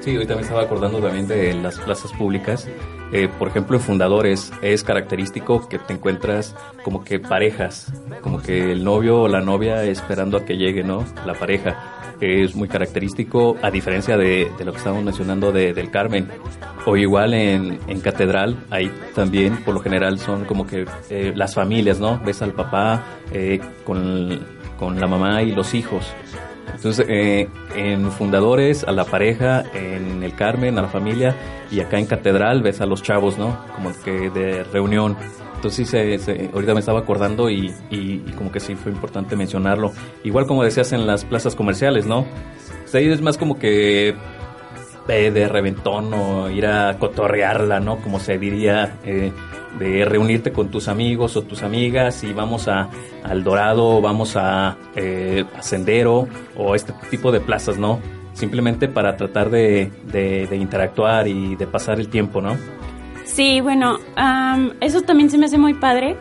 Sí, 0.00 0.16
hoy 0.16 0.26
también 0.26 0.40
estaba 0.44 0.62
acordando 0.62 0.98
también 0.98 1.28
de 1.28 1.54
las 1.54 1.78
plazas 1.78 2.12
públicas. 2.12 2.68
Eh, 3.12 3.28
por 3.38 3.48
ejemplo, 3.48 3.76
en 3.76 3.82
fundadores 3.82 4.52
es 4.60 4.82
característico 4.82 5.68
que 5.68 5.78
te 5.78 5.92
encuentras 5.92 6.56
como 6.82 7.04
que 7.04 7.20
parejas, 7.20 7.92
como 8.20 8.42
que 8.42 8.72
el 8.72 8.82
novio 8.82 9.20
o 9.20 9.28
la 9.28 9.42
novia 9.42 9.84
esperando 9.84 10.38
a 10.38 10.44
que 10.44 10.56
llegue, 10.56 10.82
¿no? 10.82 11.04
La 11.24 11.34
pareja 11.34 12.01
es 12.22 12.54
muy 12.54 12.68
característico, 12.68 13.56
a 13.62 13.70
diferencia 13.70 14.16
de, 14.16 14.50
de 14.56 14.64
lo 14.64 14.72
que 14.72 14.78
estábamos 14.78 15.04
mencionando 15.04 15.50
de, 15.50 15.72
del 15.72 15.90
Carmen. 15.90 16.28
O 16.86 16.96
igual 16.96 17.34
en, 17.34 17.78
en, 17.86 18.00
Catedral, 18.00 18.56
ahí 18.70 18.90
también 19.14 19.56
por 19.64 19.74
lo 19.74 19.80
general 19.80 20.18
son 20.18 20.44
como 20.44 20.66
que 20.66 20.84
eh, 21.10 21.32
las 21.34 21.54
familias, 21.54 22.00
¿no? 22.00 22.20
Ves 22.24 22.42
al 22.42 22.52
papá 22.52 23.04
eh, 23.32 23.60
con, 23.84 24.40
con 24.78 25.00
la 25.00 25.06
mamá 25.06 25.42
y 25.42 25.52
los 25.52 25.74
hijos 25.74 26.04
Entonces, 26.74 27.06
eh, 27.08 27.48
en 27.76 28.10
Fundadores, 28.10 28.84
a 28.84 28.92
la 28.92 29.04
pareja, 29.04 29.64
en 29.74 30.22
el 30.22 30.34
Carmen, 30.34 30.78
a 30.78 30.82
la 30.82 30.88
familia, 30.88 31.36
y 31.70 31.80
acá 31.80 31.98
en 31.98 32.06
Catedral 32.06 32.62
ves 32.62 32.80
a 32.80 32.86
los 32.86 33.02
chavos, 33.02 33.38
¿no? 33.38 33.58
Como 33.74 33.92
que 34.04 34.30
de 34.30 34.64
reunión. 34.64 35.16
Entonces, 35.56 35.88
sí, 35.88 36.18
se, 36.18 36.50
ahorita 36.52 36.74
me 36.74 36.80
estaba 36.80 37.00
acordando 37.00 37.48
y, 37.48 37.72
y, 37.90 38.18
como 38.36 38.50
que 38.50 38.58
sí 38.58 38.74
fue 38.74 38.90
importante 38.90 39.36
mencionarlo. 39.36 39.92
Igual 40.24 40.46
como 40.46 40.64
decías 40.64 40.92
en 40.92 41.06
las 41.06 41.24
plazas 41.24 41.54
comerciales, 41.54 42.06
¿no? 42.06 42.20
O 42.20 42.96
ahí 42.96 43.08
es 43.08 43.22
más 43.22 43.38
como 43.38 43.58
que 43.58 44.14
de 45.06 45.48
reventón 45.48 46.12
o 46.14 46.50
ir 46.50 46.66
a 46.66 46.98
cotorrearla, 46.98 47.80
¿no? 47.80 47.98
Como 47.98 48.18
se 48.18 48.38
diría, 48.38 48.98
eh, 49.04 49.32
de 49.78 50.04
reunirte 50.04 50.52
con 50.52 50.70
tus 50.70 50.88
amigos 50.88 51.36
o 51.36 51.42
tus 51.42 51.62
amigas 51.62 52.24
y 52.24 52.32
vamos 52.32 52.68
a 52.68 52.88
al 53.22 53.44
Dorado, 53.44 54.00
vamos 54.00 54.36
a, 54.36 54.76
eh, 54.94 55.44
Sendero 55.60 56.28
o 56.56 56.74
este 56.74 56.92
tipo 57.10 57.32
de 57.32 57.40
plazas, 57.40 57.78
¿no? 57.78 58.00
Simplemente 58.34 58.88
para 58.88 59.16
tratar 59.16 59.50
de, 59.50 59.90
de, 60.04 60.56
interactuar 60.56 61.28
y 61.28 61.54
de 61.56 61.66
pasar 61.66 62.00
el 62.00 62.08
tiempo, 62.08 62.40
¿no? 62.40 62.56
Sí, 63.24 63.60
bueno, 63.60 63.98
eso 64.80 65.02
también 65.02 65.30
se 65.30 65.38
me 65.38 65.46
hace 65.46 65.58
muy 65.58 65.74
padre. 65.74 66.16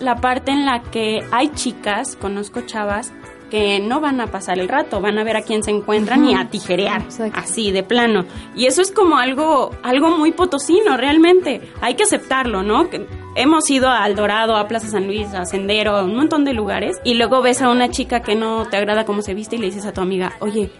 La 0.00 0.16
parte 0.16 0.52
en 0.52 0.64
la 0.64 0.82
que 0.82 1.24
hay 1.32 1.48
chicas, 1.50 2.16
conozco 2.16 2.60
chavas, 2.62 3.12
que 3.50 3.80
no 3.80 4.00
van 4.00 4.20
a 4.20 4.26
pasar 4.26 4.58
el 4.58 4.68
rato, 4.68 5.00
van 5.00 5.18
a 5.18 5.24
ver 5.24 5.36
a 5.36 5.42
quién 5.42 5.62
se 5.62 5.70
encuentran 5.70 6.24
y 6.24 6.34
a 6.34 6.48
tijerear, 6.48 7.02
así 7.34 7.70
de 7.70 7.82
plano. 7.82 8.24
Y 8.54 8.66
eso 8.66 8.82
es 8.82 8.90
como 8.92 9.18
algo, 9.18 9.70
algo 9.82 10.10
muy 10.10 10.32
potosino, 10.32 10.96
realmente. 10.96 11.60
Hay 11.80 11.94
que 11.94 12.04
aceptarlo, 12.04 12.62
¿no? 12.62 12.90
Que 12.90 13.06
hemos 13.34 13.68
ido 13.70 13.88
a 13.88 14.08
Dorado, 14.10 14.56
a 14.56 14.68
Plaza 14.68 14.88
San 14.88 15.06
Luis, 15.06 15.32
a 15.34 15.44
Sendero, 15.44 15.96
a 15.96 16.04
un 16.04 16.14
montón 16.14 16.44
de 16.44 16.52
lugares, 16.52 16.98
y 17.04 17.14
luego 17.14 17.42
ves 17.42 17.62
a 17.62 17.70
una 17.70 17.90
chica 17.90 18.20
que 18.20 18.34
no 18.34 18.66
te 18.66 18.76
agrada 18.76 19.04
cómo 19.04 19.22
se 19.22 19.34
viste 19.34 19.56
y 19.56 19.58
le 19.58 19.66
dices 19.66 19.86
a 19.86 19.92
tu 19.92 20.00
amiga, 20.00 20.32
oye, 20.40 20.70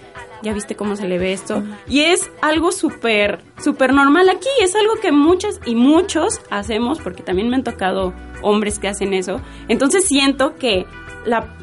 ¿ya 0.43 0.53
viste 0.53 0.77
cómo 0.77 0.97
se 0.97 1.09
le 1.09 1.19
ve 1.19 1.33
esto? 1.33 1.63
Y 1.89 2.01
es 2.01 2.31
algo 2.43 2.73
súper, 2.73 3.41
súper 3.59 3.93
normal 3.93 4.29
aquí, 4.29 4.49
es 4.61 4.75
algo 4.75 4.95
que 5.01 5.13
muchas 5.13 5.61
y 5.67 5.75
muchos 5.75 6.41
hacemos, 6.51 7.01
porque 7.01 7.23
también 7.23 7.49
me 7.49 7.57
han 7.57 7.65
tocado 7.65 8.13
hombres 8.43 8.79
que 8.79 8.89
hacen 8.89 9.15
eso. 9.15 9.41
Entonces 9.69 10.07
siento 10.07 10.55
que 10.57 10.87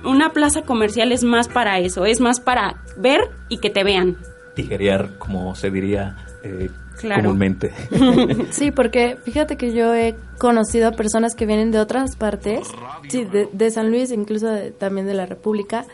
una 0.04 0.30
plaza 0.32 0.64
comercial 0.64 1.12
es 1.12 1.24
más 1.24 1.48
para 1.48 1.80
eso, 1.80 2.06
es 2.06 2.20
más 2.20 2.40
para 2.40 2.84
ver 2.98 3.22
y 3.50 3.58
que 3.58 3.70
te 3.70 3.84
vean. 3.84 4.18
Tijerear, 4.56 5.18
como 5.18 5.56
se 5.56 5.70
diría 5.70 6.16
eh, 6.44 6.70
comúnmente. 7.02 7.72
sí, 8.52 8.72
porque 8.76 9.18
fíjate 9.24 9.58
que 9.58 9.74
yo 9.74 9.94
he 9.94 10.16
conocido 10.38 10.88
a 10.88 10.92
personas 10.92 11.36
que 11.36 11.46
vienen 11.46 11.72
de 11.72 11.80
otras 11.80 12.16
partes, 12.16 12.68
sí, 13.10 13.26
de, 13.26 13.72
San 13.72 13.90
Luis, 13.90 14.12
incluso 14.12 14.48
también 14.78 15.08
de 15.08 15.14
la 15.14 15.26
República, 15.26 15.86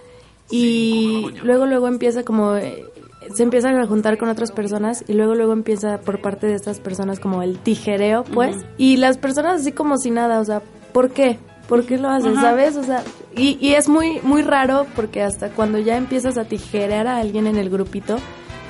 y 0.50 1.28
luego, 1.44 1.66
luego 1.66 1.88
empieza 1.88 2.24
como... 2.24 2.56
Eh, 2.56 2.86
se 3.36 3.44
empiezan 3.44 3.80
a 3.80 3.86
juntar 3.86 4.18
con 4.18 4.30
otras 4.30 4.52
personas 4.52 5.06
y 5.08 5.14
luego 5.14 5.36
luego 5.36 5.54
empieza 5.54 6.00
por 6.00 6.22
parte 6.22 6.48
de 6.48 6.56
estas 6.56 6.80
personas 6.80 7.20
como 7.20 7.44
el 7.44 7.60
tijereo, 7.60 8.24
pues, 8.24 8.58
y 8.78 8.98
las 8.98 9.20
personas 9.20 9.62
así 9.62 9.72
como 9.72 9.98
si 9.98 10.10
nada, 10.10 10.40
o 10.40 10.44
sea, 10.44 10.64
¿por 10.92 11.12
qué? 11.12 11.38
¿Por 11.68 11.86
qué 11.86 11.98
lo 11.98 12.10
haces? 12.10 12.36
¿Sabes? 12.36 12.76
O 12.76 12.84
sea, 12.84 13.04
y, 13.36 13.58
y, 13.62 13.74
es 13.74 13.88
muy, 13.88 14.20
muy 14.24 14.42
raro 14.42 14.88
porque 14.96 15.22
hasta 15.22 15.50
cuando 15.50 15.80
ya 15.80 15.98
empiezas 15.98 16.38
a 16.38 16.46
tijerear 16.46 17.08
a 17.08 17.18
alguien 17.18 17.48
en 17.48 17.58
el 17.58 17.70
grupito, 17.70 18.18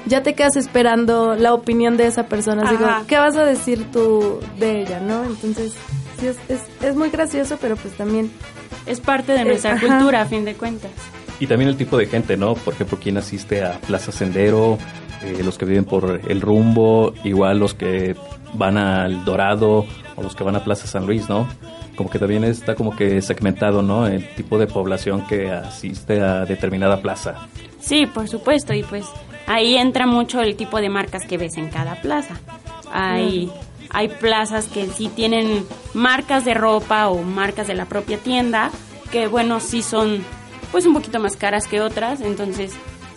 ya 0.06 0.24
te 0.24 0.34
quedas 0.34 0.56
esperando 0.56 1.36
la 1.36 1.54
opinión 1.54 1.98
de 1.98 2.08
esa 2.08 2.28
persona. 2.28 2.70
Digo, 2.70 2.88
¿qué 3.08 3.18
vas 3.18 3.38
a 3.38 3.46
decir 3.46 3.92
tú 3.92 4.40
de 4.60 4.82
ella, 4.82 5.00
no? 5.00 5.24
Entonces, 5.24 5.74
sí, 6.20 6.28
es, 6.28 6.38
es, 6.50 6.62
es 6.82 6.96
muy 6.96 7.10
gracioso, 7.10 7.58
pero 7.62 7.76
pues 7.76 7.96
también... 7.96 8.32
Es 8.86 9.00
parte 9.00 9.34
de 9.34 9.46
nuestra 9.46 9.80
cultura, 9.80 10.22
a 10.22 10.26
fin 10.26 10.44
de 10.44 10.56
cuentas. 10.56 10.92
Y 11.40 11.48
también 11.48 11.70
el 11.70 11.78
tipo 11.78 11.98
de 11.98 12.08
gente, 12.08 12.36
¿no? 12.36 12.56
Por 12.56 12.74
ejemplo, 12.74 12.98
¿quién 13.02 13.18
asiste 13.18 13.64
a 13.64 13.80
Plaza 13.80 14.12
Sendero? 14.12 14.78
Eh, 15.24 15.42
los 15.44 15.58
que 15.58 15.66
viven 15.66 15.86
por 15.86 16.22
el 16.28 16.42
rumbo, 16.42 17.14
igual 17.24 17.60
los 17.60 17.74
que 17.74 18.16
van 18.54 18.78
al 18.78 19.24
Dorado 19.24 19.86
o 20.16 20.24
los 20.24 20.36
que 20.36 20.44
van 20.44 20.56
a 20.56 20.64
Plaza 20.64 20.88
San 20.88 21.06
Luis, 21.06 21.30
¿no? 21.30 21.48
Como 21.96 22.10
que 22.10 22.20
también 22.20 22.44
está 22.44 22.76
como 22.76 22.96
que 22.96 23.22
segmentado, 23.22 23.82
¿no? 23.82 24.08
El 24.08 24.28
tipo 24.36 24.58
de 24.58 24.68
población 24.68 25.26
que 25.28 25.52
asiste 25.52 26.22
a 26.22 26.46
determinada 26.46 27.02
plaza. 27.02 27.48
Sí, 27.80 28.06
por 28.06 28.28
supuesto, 28.28 28.74
y 28.74 28.84
pues 28.84 29.06
ahí 29.48 29.76
entra 29.76 30.06
mucho 30.06 30.42
el 30.42 30.56
tipo 30.56 30.80
de 30.80 30.90
marcas 30.90 31.26
que 31.28 31.38
ves 31.38 31.58
en 31.58 31.70
cada 31.70 32.02
plaza. 32.02 32.40
Hay, 32.92 33.52
hay 33.90 34.08
plazas 34.08 34.68
que 34.68 34.88
sí 34.88 35.10
tienen 35.10 35.66
marcas 35.94 36.46
de 36.46 36.54
ropa 36.54 37.10
o 37.10 37.22
marcas 37.24 37.68
de 37.68 37.74
la 37.74 37.86
propia 37.86 38.18
tienda, 38.18 38.72
que 39.12 39.28
bueno, 39.28 39.60
sí 39.60 39.82
son 39.82 40.24
pues 40.72 40.86
un 40.86 40.94
poquito 40.94 41.20
más 41.20 41.36
caras 41.36 41.68
que 41.68 41.82
otras, 41.82 42.22
entonces 42.22 42.74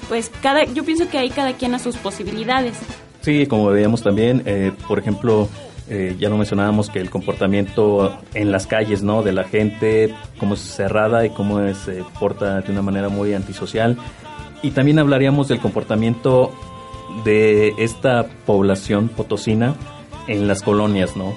pues 0.08 0.30
cada, 0.42 0.64
yo 0.64 0.84
pienso 0.84 1.08
que 1.08 1.18
ahí 1.18 1.30
cada 1.30 1.54
quien 1.54 1.74
a 1.74 1.78
sus 1.78 1.96
posibilidades. 1.96 2.76
Sí, 3.20 3.46
como 3.46 3.66
veíamos 3.66 4.02
también, 4.02 4.42
eh, 4.44 4.72
por 4.86 4.98
ejemplo, 4.98 5.48
eh, 5.88 6.16
ya 6.18 6.28
lo 6.28 6.36
mencionábamos 6.36 6.88
que 6.88 7.00
el 7.00 7.10
comportamiento 7.10 8.18
en 8.32 8.50
las 8.50 8.66
calles, 8.66 9.02
¿no? 9.02 9.22
De 9.22 9.32
la 9.32 9.44
gente, 9.44 10.14
cómo 10.38 10.54
es 10.54 10.60
cerrada 10.60 11.26
y 11.26 11.30
cómo 11.30 11.60
se 11.74 12.02
porta 12.18 12.60
de 12.60 12.72
una 12.72 12.82
manera 12.82 13.08
muy 13.08 13.34
antisocial. 13.34 13.98
Y 14.62 14.70
también 14.70 14.98
hablaríamos 14.98 15.48
del 15.48 15.60
comportamiento 15.60 16.52
de 17.24 17.74
esta 17.78 18.26
población 18.46 19.08
potosina 19.08 19.74
en 20.26 20.48
las 20.48 20.62
colonias, 20.62 21.16
¿no? 21.16 21.34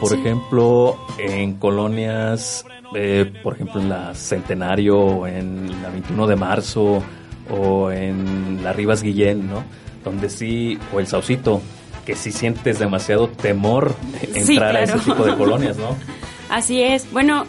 Por 0.00 0.12
ejemplo, 0.14 0.96
en 1.18 1.54
colonias, 1.54 2.64
eh, 2.94 3.30
por 3.42 3.54
ejemplo, 3.54 3.80
en 3.80 3.88
la 3.88 4.14
Centenario, 4.14 5.26
en 5.26 5.82
la 5.82 5.90
21 5.90 6.26
de 6.26 6.36
marzo, 6.36 7.02
o 7.50 7.90
en 7.90 8.62
la 8.62 8.72
Rivas 8.72 9.02
Guillén, 9.02 9.48
¿no? 9.48 9.64
Donde 10.04 10.28
sí, 10.28 10.78
o 10.94 11.00
el 11.00 11.06
Saucito, 11.06 11.60
que 12.06 12.16
si 12.16 12.32
sientes 12.32 12.78
demasiado 12.78 13.28
temor 13.28 13.94
entrar 14.32 14.76
a 14.76 14.82
ese 14.82 14.98
tipo 15.00 15.24
de 15.24 15.36
colonias, 15.36 15.76
¿no? 15.76 15.96
Así 16.48 16.80
es. 16.80 17.10
Bueno, 17.10 17.44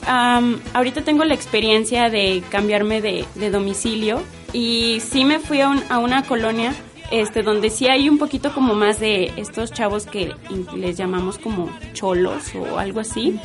ahorita 0.73 1.03
tengo 1.03 1.23
la 1.23 1.35
experiencia 1.35 2.09
de 2.09 2.43
cambiarme 2.49 2.99
de, 3.01 3.25
domicilio 3.51 4.21
y 4.51 4.99
sí 5.01 5.23
me 5.23 5.39
fui 5.39 5.61
a, 5.61 5.71
a, 5.89 5.99
una 5.99 6.23
colonia 6.23 6.73
este 7.11 7.41
donde 7.41 7.69
sí 7.69 7.87
hay 7.87 8.09
un 8.09 8.17
poquito 8.17 8.53
como 8.53 8.75
más 8.75 8.99
de 8.99 9.31
estos 9.37 9.71
chavos 9.71 10.05
que 10.05 10.33
les 10.75 10.97
llamamos 10.97 11.37
como 11.37 11.69
cholos 11.93 12.53
o 12.55 12.79
algo 12.79 12.99
así. 12.99 13.39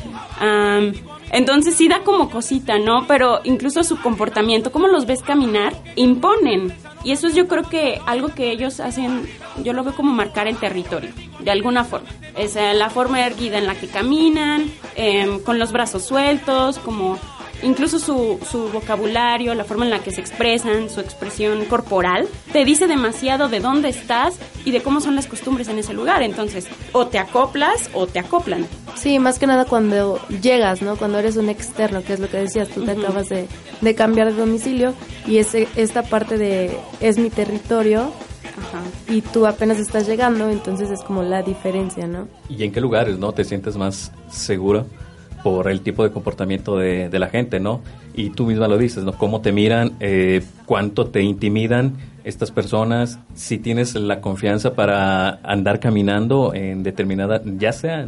entonces 1.31 1.75
sí 1.75 1.87
da 1.87 2.01
como 2.01 2.29
cosita, 2.29 2.77
¿no? 2.77 3.05
Pero 3.07 3.39
incluso 3.43 3.83
su 3.83 3.97
comportamiento, 4.01 4.71
cómo 4.71 4.87
los 4.87 5.05
ves 5.05 5.21
caminar, 5.21 5.73
imponen. 5.95 6.73
Y 7.03 7.11
eso 7.11 7.27
es 7.27 7.35
yo 7.35 7.47
creo 7.47 7.63
que 7.63 7.99
algo 8.05 8.29
que 8.29 8.51
ellos 8.51 8.79
hacen, 8.79 9.27
yo 9.61 9.73
lo 9.73 9.83
veo 9.83 9.95
como 9.95 10.13
marcar 10.13 10.47
el 10.47 10.57
territorio, 10.57 11.11
de 11.39 11.51
alguna 11.51 11.83
forma. 11.83 12.09
Es 12.37 12.55
la 12.55 12.89
forma 12.89 13.25
erguida 13.25 13.57
en 13.57 13.67
la 13.67 13.75
que 13.75 13.87
caminan, 13.87 14.71
em, 14.95 15.39
con 15.41 15.59
los 15.59 15.71
brazos 15.71 16.03
sueltos, 16.03 16.79
como 16.79 17.19
incluso 17.63 17.99
su, 17.99 18.39
su, 18.49 18.69
vocabulario, 18.69 19.53
la 19.55 19.63
forma 19.63 19.85
en 19.85 19.91
la 19.91 19.99
que 19.99 20.11
se 20.11 20.21
expresan, 20.21 20.89
su 20.89 20.99
expresión 20.99 21.65
corporal, 21.65 22.27
te 22.51 22.65
dice 22.65 22.87
demasiado 22.87 23.49
de 23.49 23.59
dónde 23.59 23.89
estás 23.89 24.37
y 24.65 24.71
de 24.71 24.81
cómo 24.81 25.01
son 25.01 25.15
las 25.15 25.27
costumbres 25.27 25.67
en 25.69 25.79
ese 25.79 25.93
lugar. 25.93 26.21
Entonces, 26.23 26.67
o 26.91 27.07
te 27.07 27.19
acoplas 27.19 27.89
o 27.93 28.07
te 28.07 28.19
acoplan. 28.19 28.67
Sí, 28.95 29.17
más 29.19 29.39
que 29.39 29.47
nada 29.47 29.65
cuando 29.65 30.19
llegas, 30.41 30.81
¿no? 30.81 30.95
Cuando 30.97 31.19
eres 31.19 31.35
un 31.37 31.49
externo, 31.49 32.03
que 32.03 32.13
es 32.13 32.19
lo 32.19 32.29
que 32.29 32.37
decías, 32.37 32.69
tú 32.69 32.83
te 32.83 32.91
acabas 32.91 33.29
de, 33.29 33.47
de, 33.81 33.95
cambiar 33.95 34.31
de 34.31 34.39
domicilio 34.39 34.93
y 35.25 35.37
ese, 35.37 35.67
esta 35.75 36.03
parte 36.03 36.37
de 36.37 36.77
es 36.99 37.17
mi 37.17 37.29
territorio. 37.29 38.11
Y 39.09 39.21
tú 39.21 39.45
apenas 39.45 39.79
estás 39.79 40.07
llegando, 40.07 40.49
entonces 40.49 40.89
es 40.89 41.01
como 41.01 41.23
la 41.23 41.41
diferencia, 41.41 42.07
¿no? 42.07 42.27
¿Y 42.49 42.63
en 42.63 42.71
qué 42.71 42.81
lugares, 42.81 43.17
no? 43.17 43.31
¿Te 43.31 43.43
sientes 43.43 43.77
más 43.77 44.11
seguro? 44.29 44.85
por 45.43 45.69
el 45.69 45.81
tipo 45.81 46.03
de 46.05 46.11
comportamiento 46.11 46.77
de, 46.77 47.09
de, 47.09 47.19
la 47.19 47.27
gente, 47.27 47.59
¿no? 47.59 47.81
Y 48.13 48.29
tú 48.29 48.45
misma 48.45 48.69
lo 48.69 48.77
dices, 48.77 49.03
¿no? 49.03 49.11
Cómo 49.11 49.41
te 49.41 49.51
miran, 49.51 49.91
eh, 49.99 50.41
cuánto 50.65 51.07
te 51.07 51.21
intimidan 51.21 51.97
estas 52.23 52.51
personas, 52.51 53.19
si 53.35 53.57
tienes 53.57 53.93
la 53.95 54.21
confianza 54.21 54.73
para 54.73 55.41
andar 55.43 55.81
caminando 55.81 56.53
en 56.53 56.81
determinada, 56.83 57.41
ya 57.43 57.73
sea 57.73 58.07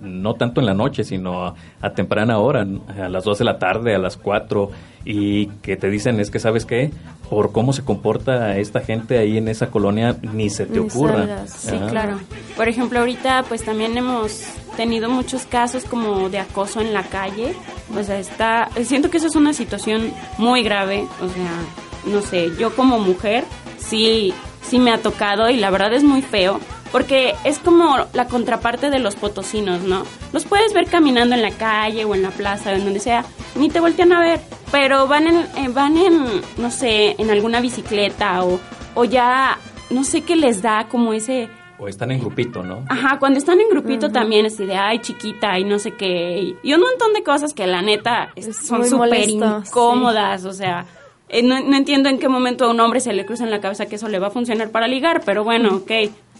no 0.00 0.34
tanto 0.34 0.60
en 0.60 0.66
la 0.66 0.74
noche, 0.74 1.04
sino 1.04 1.54
a, 1.80 1.90
temprana 1.90 2.38
hora, 2.38 2.66
a 2.98 3.08
las 3.08 3.24
2 3.24 3.38
de 3.38 3.44
la 3.44 3.58
tarde, 3.58 3.94
a 3.94 3.98
las 3.98 4.16
4, 4.16 4.70
y 5.04 5.46
que 5.62 5.76
te 5.76 5.90
dicen 5.90 6.20
es 6.20 6.30
que, 6.30 6.38
¿sabes 6.38 6.64
qué? 6.64 6.90
Por 7.32 7.50
cómo 7.50 7.72
se 7.72 7.82
comporta 7.82 8.58
esta 8.58 8.80
gente 8.80 9.16
ahí 9.16 9.38
en 9.38 9.48
esa 9.48 9.70
colonia, 9.70 10.14
ni 10.34 10.50
se 10.50 10.66
te 10.66 10.78
ocurra. 10.78 11.46
Sí, 11.46 11.78
claro. 11.88 12.20
Por 12.58 12.68
ejemplo, 12.68 12.98
ahorita 12.98 13.46
pues 13.48 13.64
también 13.64 13.96
hemos 13.96 14.42
tenido 14.76 15.08
muchos 15.08 15.46
casos 15.46 15.84
como 15.84 16.28
de 16.28 16.40
acoso 16.40 16.82
en 16.82 16.92
la 16.92 17.04
calle. 17.04 17.54
O 17.98 18.02
sea, 18.02 18.18
está, 18.18 18.68
siento 18.84 19.08
que 19.08 19.16
eso 19.16 19.28
es 19.28 19.34
una 19.34 19.54
situación 19.54 20.12
muy 20.36 20.62
grave. 20.62 21.06
O 21.22 21.28
sea, 21.30 22.12
no 22.12 22.20
sé, 22.20 22.50
yo 22.58 22.76
como 22.76 22.98
mujer 22.98 23.44
sí, 23.78 24.34
sí 24.60 24.78
me 24.78 24.92
ha 24.92 24.98
tocado 24.98 25.48
y 25.48 25.56
la 25.56 25.70
verdad 25.70 25.94
es 25.94 26.04
muy 26.04 26.20
feo 26.20 26.60
porque 26.92 27.34
es 27.44 27.58
como 27.58 28.06
la 28.12 28.28
contraparte 28.28 28.90
de 28.90 28.98
los 28.98 29.16
potosinos, 29.16 29.82
¿no? 29.82 30.04
Los 30.32 30.44
puedes 30.44 30.72
ver 30.74 30.86
caminando 30.86 31.34
en 31.34 31.42
la 31.42 31.50
calle 31.50 32.04
o 32.04 32.14
en 32.14 32.22
la 32.22 32.30
plaza 32.30 32.70
o 32.70 32.74
en 32.74 32.84
donde 32.84 33.00
sea, 33.00 33.24
ni 33.56 33.70
te 33.70 33.80
voltean 33.80 34.12
a 34.12 34.20
ver, 34.20 34.40
pero 34.70 35.08
van 35.08 35.26
en, 35.26 35.36
eh, 35.56 35.68
van 35.72 35.96
en 35.96 36.42
no 36.58 36.70
sé, 36.70 37.16
en 37.18 37.30
alguna 37.30 37.60
bicicleta 37.60 38.44
o, 38.44 38.60
o 38.94 39.04
ya, 39.04 39.58
no 39.90 40.04
sé 40.04 40.20
qué 40.20 40.36
les 40.36 40.62
da 40.62 40.86
como 40.88 41.12
ese 41.12 41.48
o 41.78 41.88
están 41.88 42.12
en 42.12 42.20
grupito, 42.20 42.62
¿no? 42.62 42.84
Ajá, 42.88 43.18
cuando 43.18 43.40
están 43.40 43.60
en 43.60 43.68
grupito 43.68 44.10
también 44.10 44.46
es 44.46 44.56
de, 44.56 44.76
ay, 44.76 45.00
chiquita 45.00 45.58
y 45.58 45.64
no 45.64 45.80
sé 45.80 45.94
qué. 45.94 46.54
Y 46.62 46.74
un 46.74 46.80
montón 46.80 47.12
de 47.12 47.24
cosas 47.24 47.54
que 47.54 47.66
la 47.66 47.82
neta 47.82 48.32
son 48.52 48.86
súper 48.86 49.28
incómodas, 49.28 50.44
o 50.44 50.52
sea... 50.52 50.86
Eh, 51.32 51.42
no, 51.42 51.58
no, 51.60 51.76
entiendo 51.76 52.10
en 52.10 52.18
qué 52.18 52.28
momento 52.28 52.66
a 52.66 52.70
un 52.70 52.78
hombre 52.78 53.00
se 53.00 53.12
le 53.12 53.24
cruza 53.24 53.44
en 53.44 53.50
la 53.50 53.60
cabeza 53.60 53.86
que 53.86 53.96
eso 53.96 54.08
le 54.08 54.18
va 54.18 54.28
a 54.28 54.30
funcionar 54.30 54.70
para 54.70 54.86
ligar, 54.86 55.22
pero 55.24 55.44
bueno, 55.44 55.76
ok. 55.76 55.90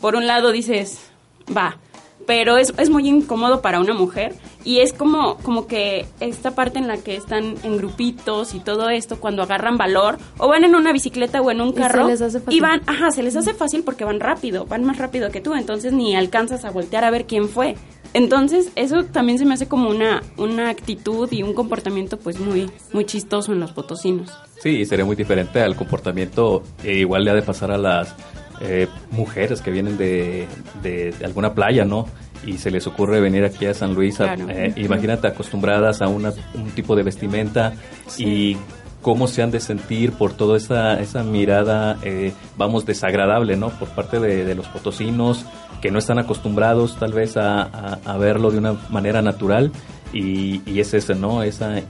Por 0.00 0.16
un 0.16 0.26
lado 0.26 0.52
dices, 0.52 1.00
va, 1.56 1.78
pero 2.26 2.58
es, 2.58 2.74
es 2.76 2.90
muy 2.90 3.08
incómodo 3.08 3.62
para 3.62 3.80
una 3.80 3.94
mujer 3.94 4.34
y 4.64 4.80
es 4.80 4.92
como, 4.92 5.36
como 5.38 5.66
que 5.66 6.06
esta 6.20 6.52
parte 6.52 6.78
en 6.78 6.88
la 6.88 6.98
que 6.98 7.16
están 7.16 7.54
en 7.62 7.76
grupitos 7.76 8.54
y 8.54 8.60
todo 8.60 8.90
esto, 8.90 9.18
cuando 9.18 9.42
agarran 9.42 9.76
valor, 9.76 10.18
o 10.38 10.48
van 10.48 10.64
en 10.64 10.74
una 10.74 10.92
bicicleta 10.92 11.40
o 11.40 11.50
en 11.50 11.60
un 11.60 11.72
carro, 11.72 12.08
y, 12.50 12.60
van, 12.60 12.82
ajá, 12.86 13.10
se 13.10 13.22
les 13.22 13.34
hace 13.34 13.54
fácil 13.54 13.82
porque 13.82 14.04
van 14.04 14.20
rápido, 14.20 14.66
van 14.66 14.84
más 14.84 14.98
rápido 14.98 15.30
que 15.30 15.40
tú, 15.40 15.54
entonces 15.54 15.92
ni 15.92 16.14
alcanzas 16.14 16.64
a 16.64 16.70
voltear 16.70 17.04
a 17.04 17.10
ver 17.10 17.26
quién 17.26 17.48
fue. 17.48 17.76
Entonces, 18.14 18.70
eso 18.76 19.04
también 19.04 19.38
se 19.38 19.44
me 19.44 19.54
hace 19.54 19.68
como 19.68 19.88
una, 19.88 20.22
una 20.36 20.68
actitud 20.68 21.30
y 21.32 21.42
un 21.42 21.54
comportamiento 21.54 22.18
pues 22.18 22.38
muy, 22.38 22.70
muy 22.92 23.04
chistoso 23.04 23.52
en 23.52 23.60
los 23.60 23.72
potosinos. 23.72 24.30
Sí, 24.60 24.84
sería 24.84 25.04
muy 25.04 25.16
diferente 25.16 25.60
al 25.60 25.76
comportamiento, 25.76 26.62
eh, 26.84 26.98
igual 26.98 27.24
le 27.24 27.30
ha 27.30 27.34
de 27.34 27.42
pasar 27.42 27.70
a 27.70 27.78
las 27.78 28.14
eh, 28.60 28.86
mujeres 29.10 29.62
que 29.62 29.70
vienen 29.70 29.96
de, 29.96 30.46
de, 30.82 31.14
alguna 31.24 31.54
playa, 31.54 31.84
¿no? 31.84 32.06
Y 32.46 32.58
se 32.58 32.70
les 32.70 32.86
ocurre 32.86 33.20
venir 33.20 33.44
aquí 33.44 33.66
a 33.66 33.74
San 33.74 33.94
Luis, 33.94 34.18
eh, 34.20 34.72
imagínate 34.76 35.28
acostumbradas 35.28 36.02
a 36.02 36.08
una, 36.08 36.32
un 36.54 36.70
tipo 36.72 36.94
de 36.94 37.02
vestimenta 37.02 37.72
y 38.18 38.56
cómo 39.02 39.26
se 39.26 39.42
han 39.42 39.50
de 39.50 39.60
sentir 39.60 40.12
por 40.12 40.32
toda 40.32 40.56
esa, 40.56 41.00
esa 41.00 41.24
mirada, 41.24 41.98
eh, 42.02 42.32
vamos, 42.56 42.86
desagradable, 42.86 43.56
¿no? 43.56 43.68
Por 43.70 43.88
parte 43.88 44.20
de, 44.20 44.54
los 44.54 44.68
potosinos, 44.68 45.44
que 45.80 45.90
no 45.90 45.98
están 45.98 46.18
acostumbrados 46.18 46.96
tal 46.98 47.12
vez 47.12 47.36
a, 47.36 47.62
a, 47.62 48.16
verlo 48.16 48.50
de 48.50 48.58
una 48.58 48.74
manera 48.88 49.20
natural 49.20 49.72
y, 50.12 50.78
es 50.78 50.94
ese, 50.94 51.14
¿no? 51.14 51.42
Esa 51.42 51.82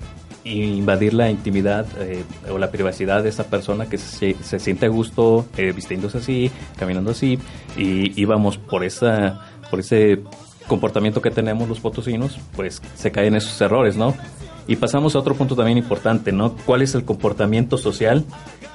invadir 0.44 1.14
la 1.14 1.30
intimidad 1.30 1.86
eh, 2.00 2.24
o 2.50 2.58
la 2.58 2.72
privacidad 2.72 3.22
de 3.22 3.28
esa 3.28 3.44
persona 3.44 3.88
que 3.88 3.96
se, 3.96 4.34
se 4.42 4.58
siente 4.58 4.86
a 4.86 4.88
gusto 4.88 5.46
eh, 5.56 5.70
vistiéndose 5.70 6.18
así, 6.18 6.50
caminando 6.76 7.12
así 7.12 7.38
y, 7.76 8.20
y, 8.20 8.24
vamos 8.24 8.58
por 8.58 8.82
esa 8.82 9.40
por 9.70 9.78
ese 9.78 10.20
comportamiento 10.66 11.22
que 11.22 11.30
tenemos 11.30 11.68
los 11.68 11.78
potosinos, 11.78 12.38
pues 12.56 12.82
se 12.96 13.12
caen 13.12 13.36
esos 13.36 13.60
errores, 13.60 13.96
¿no? 13.96 14.14
Y 14.66 14.76
pasamos 14.76 15.14
a 15.14 15.18
otro 15.18 15.34
punto 15.34 15.56
también 15.56 15.78
importante, 15.78 16.32
¿no? 16.32 16.54
¿Cuál 16.64 16.82
es 16.82 16.94
el 16.94 17.04
comportamiento 17.04 17.78
social 17.78 18.24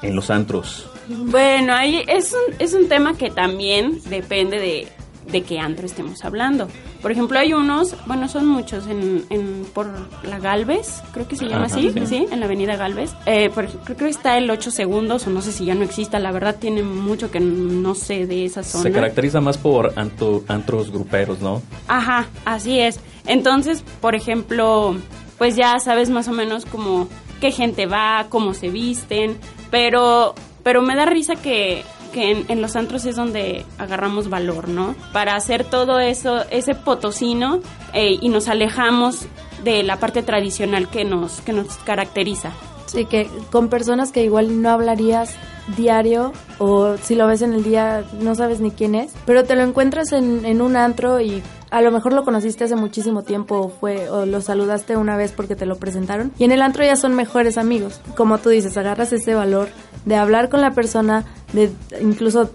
en 0.01 0.15
los 0.15 0.29
antros? 0.29 0.89
Bueno, 1.07 1.73
ahí 1.73 2.03
es 2.07 2.33
un, 2.33 2.55
es 2.59 2.73
un 2.73 2.89
tema 2.89 3.15
que 3.15 3.29
también 3.29 3.99
depende 4.09 4.59
de 4.59 4.87
de 5.31 5.43
qué 5.43 5.59
antro 5.59 5.85
estemos 5.85 6.23
hablando. 6.23 6.67
Por 7.01 7.11
ejemplo, 7.11 7.37
hay 7.37 7.53
unos, 7.53 7.95
bueno, 8.05 8.27
son 8.27 8.47
muchos 8.47 8.87
en, 8.87 9.25
en 9.29 9.65
por 9.73 9.87
la 10.23 10.39
Galvez, 10.39 11.01
creo 11.13 11.27
que 11.27 11.35
se 11.35 11.45
llama 11.45 11.65
así, 11.65 11.93
sí. 12.05 12.27
en 12.31 12.39
la 12.39 12.45
avenida 12.45 12.75
Galvez. 12.75 13.11
Eh, 13.25 13.49
por, 13.49 13.67
creo 13.67 13.97
que 13.97 14.09
está 14.09 14.37
el 14.37 14.49
8 14.49 14.71
segundos, 14.71 15.27
o 15.27 15.29
no 15.29 15.41
sé 15.41 15.51
si 15.51 15.65
ya 15.65 15.75
no 15.75 15.83
exista, 15.83 16.19
la 16.19 16.31
verdad 16.31 16.55
tiene 16.59 16.83
mucho 16.83 17.29
que 17.29 17.39
no 17.39 17.93
sé 17.93 18.25
de 18.25 18.45
esa 18.45 18.63
zona. 18.63 18.83
Se 18.83 18.91
caracteriza 18.91 19.41
más 19.41 19.57
por 19.57 19.93
antros 19.97 20.91
gruperos, 20.91 21.39
¿no? 21.41 21.61
Ajá, 21.87 22.27
así 22.45 22.79
es. 22.79 22.99
Entonces, 23.25 23.83
por 24.01 24.15
ejemplo, 24.15 24.95
pues 25.37 25.55
ya 25.55 25.79
sabes 25.79 26.09
más 26.09 26.27
o 26.27 26.33
menos 26.33 26.65
como 26.65 27.07
qué 27.39 27.51
gente 27.51 27.85
va, 27.85 28.27
cómo 28.29 28.53
se 28.53 28.69
visten, 28.69 29.37
pero, 29.71 30.33
pero 30.63 30.81
me 30.81 30.95
da 30.95 31.05
risa 31.05 31.35
que 31.35 31.83
que 32.07 32.45
en, 32.47 32.61
los 32.61 32.75
antros 32.75 33.05
es 33.05 33.15
donde 33.15 33.65
agarramos 33.77 34.29
valor, 34.29 34.69
¿no? 34.69 34.95
Para 35.13 35.35
hacer 35.35 35.63
todo 35.63 35.99
eso, 35.99 36.43
ese 36.49 36.73
potosino 36.73 37.59
eh, 37.93 38.17
y 38.19 38.29
nos 38.29 38.47
alejamos 38.47 39.27
de 39.63 39.83
la 39.83 39.97
parte 39.97 40.23
tradicional 40.23 40.89
que 40.89 41.03
nos, 41.05 41.41
que 41.41 41.53
nos 41.53 41.67
caracteriza. 41.77 42.51
Sí, 42.85 43.05
que 43.05 43.29
con 43.51 43.67
personas 43.67 44.11
que 44.11 44.23
igual 44.23 44.61
no 44.61 44.69
hablarías 44.69 45.35
diario 45.75 46.31
o 46.57 46.95
si 46.97 47.15
lo 47.15 47.27
ves 47.27 47.41
en 47.41 47.51
el 47.51 47.63
día 47.63 48.05
no 48.21 48.33
sabes 48.33 48.61
ni 48.61 48.71
quién 48.71 48.95
es, 48.95 49.13
pero 49.25 49.43
te 49.43 49.55
lo 49.55 49.63
encuentras 49.63 50.13
en, 50.13 50.45
en 50.45 50.61
un 50.61 50.77
antro 50.77 51.19
y 51.19 51.43
a 51.69 51.81
lo 51.81 51.91
mejor 51.91 52.13
lo 52.13 52.23
conociste 52.23 52.63
hace 52.63 52.75
muchísimo 52.75 53.23
tiempo 53.23 53.57
o 53.57 53.69
fue 53.69 54.09
o 54.09 54.25
lo 54.25 54.41
saludaste 54.41 54.95
una 54.95 55.17
vez 55.17 55.31
porque 55.31 55.55
te 55.55 55.65
lo 55.65 55.75
presentaron 55.75 56.31
y 56.37 56.45
en 56.45 56.51
el 56.51 56.61
antro 56.61 56.83
ya 56.83 56.95
son 56.95 57.15
mejores 57.15 57.57
amigos. 57.57 57.99
Como 58.15 58.37
tú 58.37 58.49
dices, 58.49 58.77
agarras 58.77 59.13
ese 59.13 59.35
valor 59.35 59.69
de 60.05 60.15
hablar 60.15 60.49
con 60.49 60.61
la 60.61 60.71
persona, 60.71 61.25
de 61.53 61.71
incluso 62.01 62.49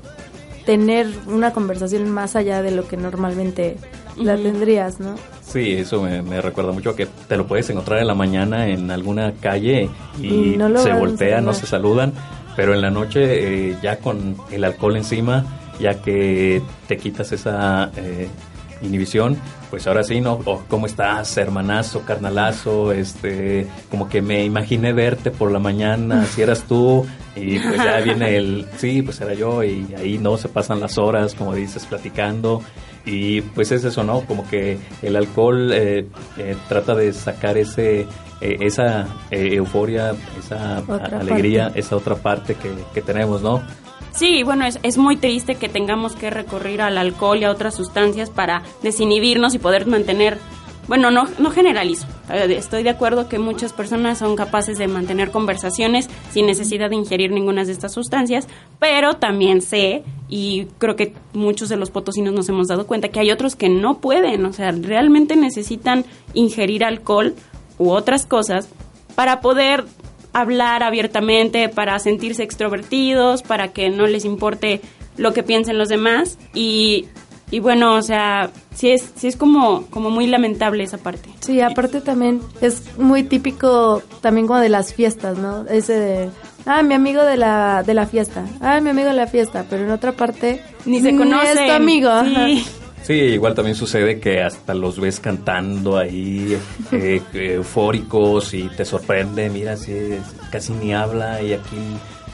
tener 0.64 1.09
una 1.27 1.53
conversación 1.53 2.09
más 2.11 2.37
allá 2.37 2.62
de 2.62 2.70
lo 2.70 2.87
que 2.87 2.96
normalmente 2.96 3.77
la 4.16 4.37
tendrías, 4.37 5.01
¿no? 5.01 5.14
Sí, 5.42 5.72
eso 5.72 6.03
me, 6.03 6.40
recuerda 6.40 6.72
mucho 6.72 6.94
que 6.94 7.07
te 7.07 7.37
lo 7.37 7.46
puedes 7.46 7.68
encontrar 7.70 7.98
en 7.98 8.07
la 8.07 8.14
mañana 8.14 8.68
en 8.68 8.90
alguna 8.90 9.33
calle 9.33 9.90
y, 10.20 10.57
se 10.77 10.92
voltean, 10.92 11.44
no 11.44 11.53
se 11.53 11.66
saludan, 11.66 12.12
pero 12.57 12.75
en 12.75 12.81
la 12.81 12.90
noche 12.90 13.70
eh, 13.70 13.77
ya 13.83 13.98
con 13.98 14.37
el 14.51 14.64
alcohol 14.64 14.96
encima, 14.96 15.44
ya 15.79 16.01
que 16.01 16.62
te 16.87 16.96
quitas 16.96 17.33
esa 17.33 17.90
eh, 17.96 18.29
inhibición, 18.83 19.37
pues 19.71 19.87
ahora 19.87 20.05
sí, 20.05 20.21
¿no? 20.21 20.38
¿Cómo 20.68 20.87
estás, 20.87 21.37
hermanazo, 21.37 22.03
carnalazo? 22.03 22.92
Este, 22.92 23.66
como 23.90 24.09
que 24.09 24.23
me 24.23 24.45
imaginé 24.45 24.92
verte 24.92 25.31
por 25.31 25.51
la 25.51 25.59
mañana, 25.59 26.27
si 26.27 26.42
eras 26.42 26.64
tú, 26.64 27.07
y 27.37 27.59
pues 27.59 27.77
ya 27.77 28.01
viene 28.05 28.37
el, 28.37 28.66
sí, 28.77 29.03
pues 29.03 29.21
era 29.21 29.35
yo, 29.35 29.62
y 29.62 29.95
ahí 29.97 30.18
no 30.18 30.37
se 30.37 30.49
pasan 30.49 30.81
las 30.81 30.99
horas, 30.99 31.35
como 31.35 31.55
dices, 31.55 31.87
platicando, 31.87 32.62
y 33.05 33.40
pues 33.40 33.73
es 33.73 33.85
eso, 33.85 34.05
¿no? 34.05 34.21
Como 34.23 34.49
que 34.49 34.79
el 35.03 35.16
alcohol 35.16 35.73
eh, 35.73 36.07
eh, 36.38 36.57
trata 36.68 36.95
de 36.95 37.12
sacar 37.12 37.57
ese 37.57 38.07
eh, 38.40 38.57
esa 38.61 39.07
euforia, 39.31 40.14
esa 40.38 40.83
alegría, 41.18 41.71
esa 41.75 41.97
otra 41.97 42.16
parte 42.16 42.57
que, 42.57 42.71
que 42.92 43.01
tenemos, 43.01 43.40
¿no? 43.40 43.62
Sí, 44.12 44.43
bueno, 44.43 44.67
es, 44.67 44.79
es 44.83 44.99
muy 44.99 45.17
triste 45.17 45.55
que 45.55 45.69
tengamos 45.69 46.17
que 46.17 46.31
recurrir 46.31 46.83
al 46.83 46.99
alcohol 46.99 47.38
y 47.38 47.45
a 47.45 47.51
otras 47.51 47.75
sustancias 47.75 48.31
para 48.31 48.62
desinhibirnos 48.83 49.55
y 49.55 49.59
poder 49.59 49.87
mantener 49.87 50.38
bueno, 50.88 51.12
no, 51.12 51.29
no 51.38 51.51
generalizo. 51.51 52.07
Eh, 52.29 52.55
estoy 52.59 52.83
de 52.83 52.91
acuerdo 52.91 53.29
que 53.29 53.38
muchas 53.38 53.73
personas 53.73 54.19
son 54.19 54.35
capaces 54.35 54.79
de 54.79 54.88
mantener 54.88 55.31
conversaciones 55.31 56.11
sin 56.33 56.47
necesidad 56.47 56.91
de 56.91 56.97
ingerir 56.97 57.31
ninguna 57.31 57.65
de 57.65 57.73
estas 57.73 57.93
sustancias, 57.93 58.49
pero 58.81 59.15
también 59.15 59.62
sé, 59.62 60.03
y 60.29 60.67
creo 60.79 60.97
que 60.97 61.15
muchos 61.33 61.69
de 61.69 61.77
los 61.77 61.91
potosinos 61.91 62.35
nos 62.35 62.49
hemos 62.49 62.67
dado 62.67 62.87
cuenta, 62.87 63.09
que 63.09 63.21
hay 63.21 63.31
otros 63.31 63.55
que 63.55 63.69
no 63.69 63.99
pueden, 63.99 64.45
o 64.45 64.53
sea, 64.53 64.73
realmente 64.73 65.37
necesitan 65.37 66.05
ingerir 66.35 66.85
alcohol 66.85 67.35
u 67.79 67.91
otras 67.91 68.27
cosas 68.27 68.69
para 69.15 69.41
poder 69.41 69.85
hablar 70.33 70.83
abiertamente, 70.83 71.68
para 71.68 71.99
sentirse 71.99 72.42
extrovertidos, 72.42 73.42
para 73.42 73.68
que 73.68 73.90
no 73.90 74.07
les 74.07 74.25
importe 74.25 74.81
lo 75.16 75.33
que 75.33 75.42
piensen 75.42 75.79
los 75.79 75.88
demás 75.88 76.38
y, 76.55 77.07
y 77.51 77.61
bueno, 77.61 77.95
o 77.95 78.03
sea, 78.03 78.51
sí 78.75 78.90
es, 78.90 79.12
sí 79.14 79.29
es 79.29 79.37
como, 79.37 79.87
como 79.90 80.11
muy 80.11 80.27
lamentable 80.27 80.85
esa 80.85 80.99
parte. 80.99 81.29
Sí, 81.40 81.61
aparte 81.61 82.01
también 82.01 82.40
es 82.61 82.97
muy 82.99 83.25
típico 83.25 84.03
también 84.21 84.47
como 84.47 84.59
de 84.59 84.71
las 84.71 84.95
fiestas, 84.95 85.37
¿no? 85.37 85.66
Ese 85.66 85.92
de, 85.92 86.31
ah, 86.64 86.83
mi 86.83 86.95
amigo 86.95 87.23
de 87.23 87.37
la, 87.37 87.83
de 87.83 87.95
la 87.95 88.07
fiesta, 88.07 88.47
ah, 88.61 88.81
mi 88.81 88.90
amigo 88.90 89.09
de 89.09 89.14
la 89.14 89.27
fiesta, 89.27 89.66
pero 89.68 89.85
en 89.85 89.90
otra 89.90 90.12
parte 90.12 90.62
ni 90.87 91.01
se 91.01 91.14
conoce. 91.14 91.53
es 91.53 91.66
tu 91.66 91.73
amigo. 91.73 92.11
Sí. 92.25 92.64
Sí, 93.03 93.15
igual 93.15 93.55
también 93.55 93.75
sucede 93.75 94.21
que 94.21 94.43
hasta 94.43 94.75
los 94.75 95.01
ves 95.01 95.19
cantando 95.19 95.99
ahí, 95.99 96.57
eh, 96.93 97.21
eufóricos 97.33 98.55
y 98.55 98.69
te 98.69 98.85
sorprende, 98.85 99.51
mira, 99.51 99.77
si 99.77 99.93
casi 100.51 100.73
ni 100.73 100.95
habla 100.95 101.43
y 101.43 101.53
aquí 101.53 101.77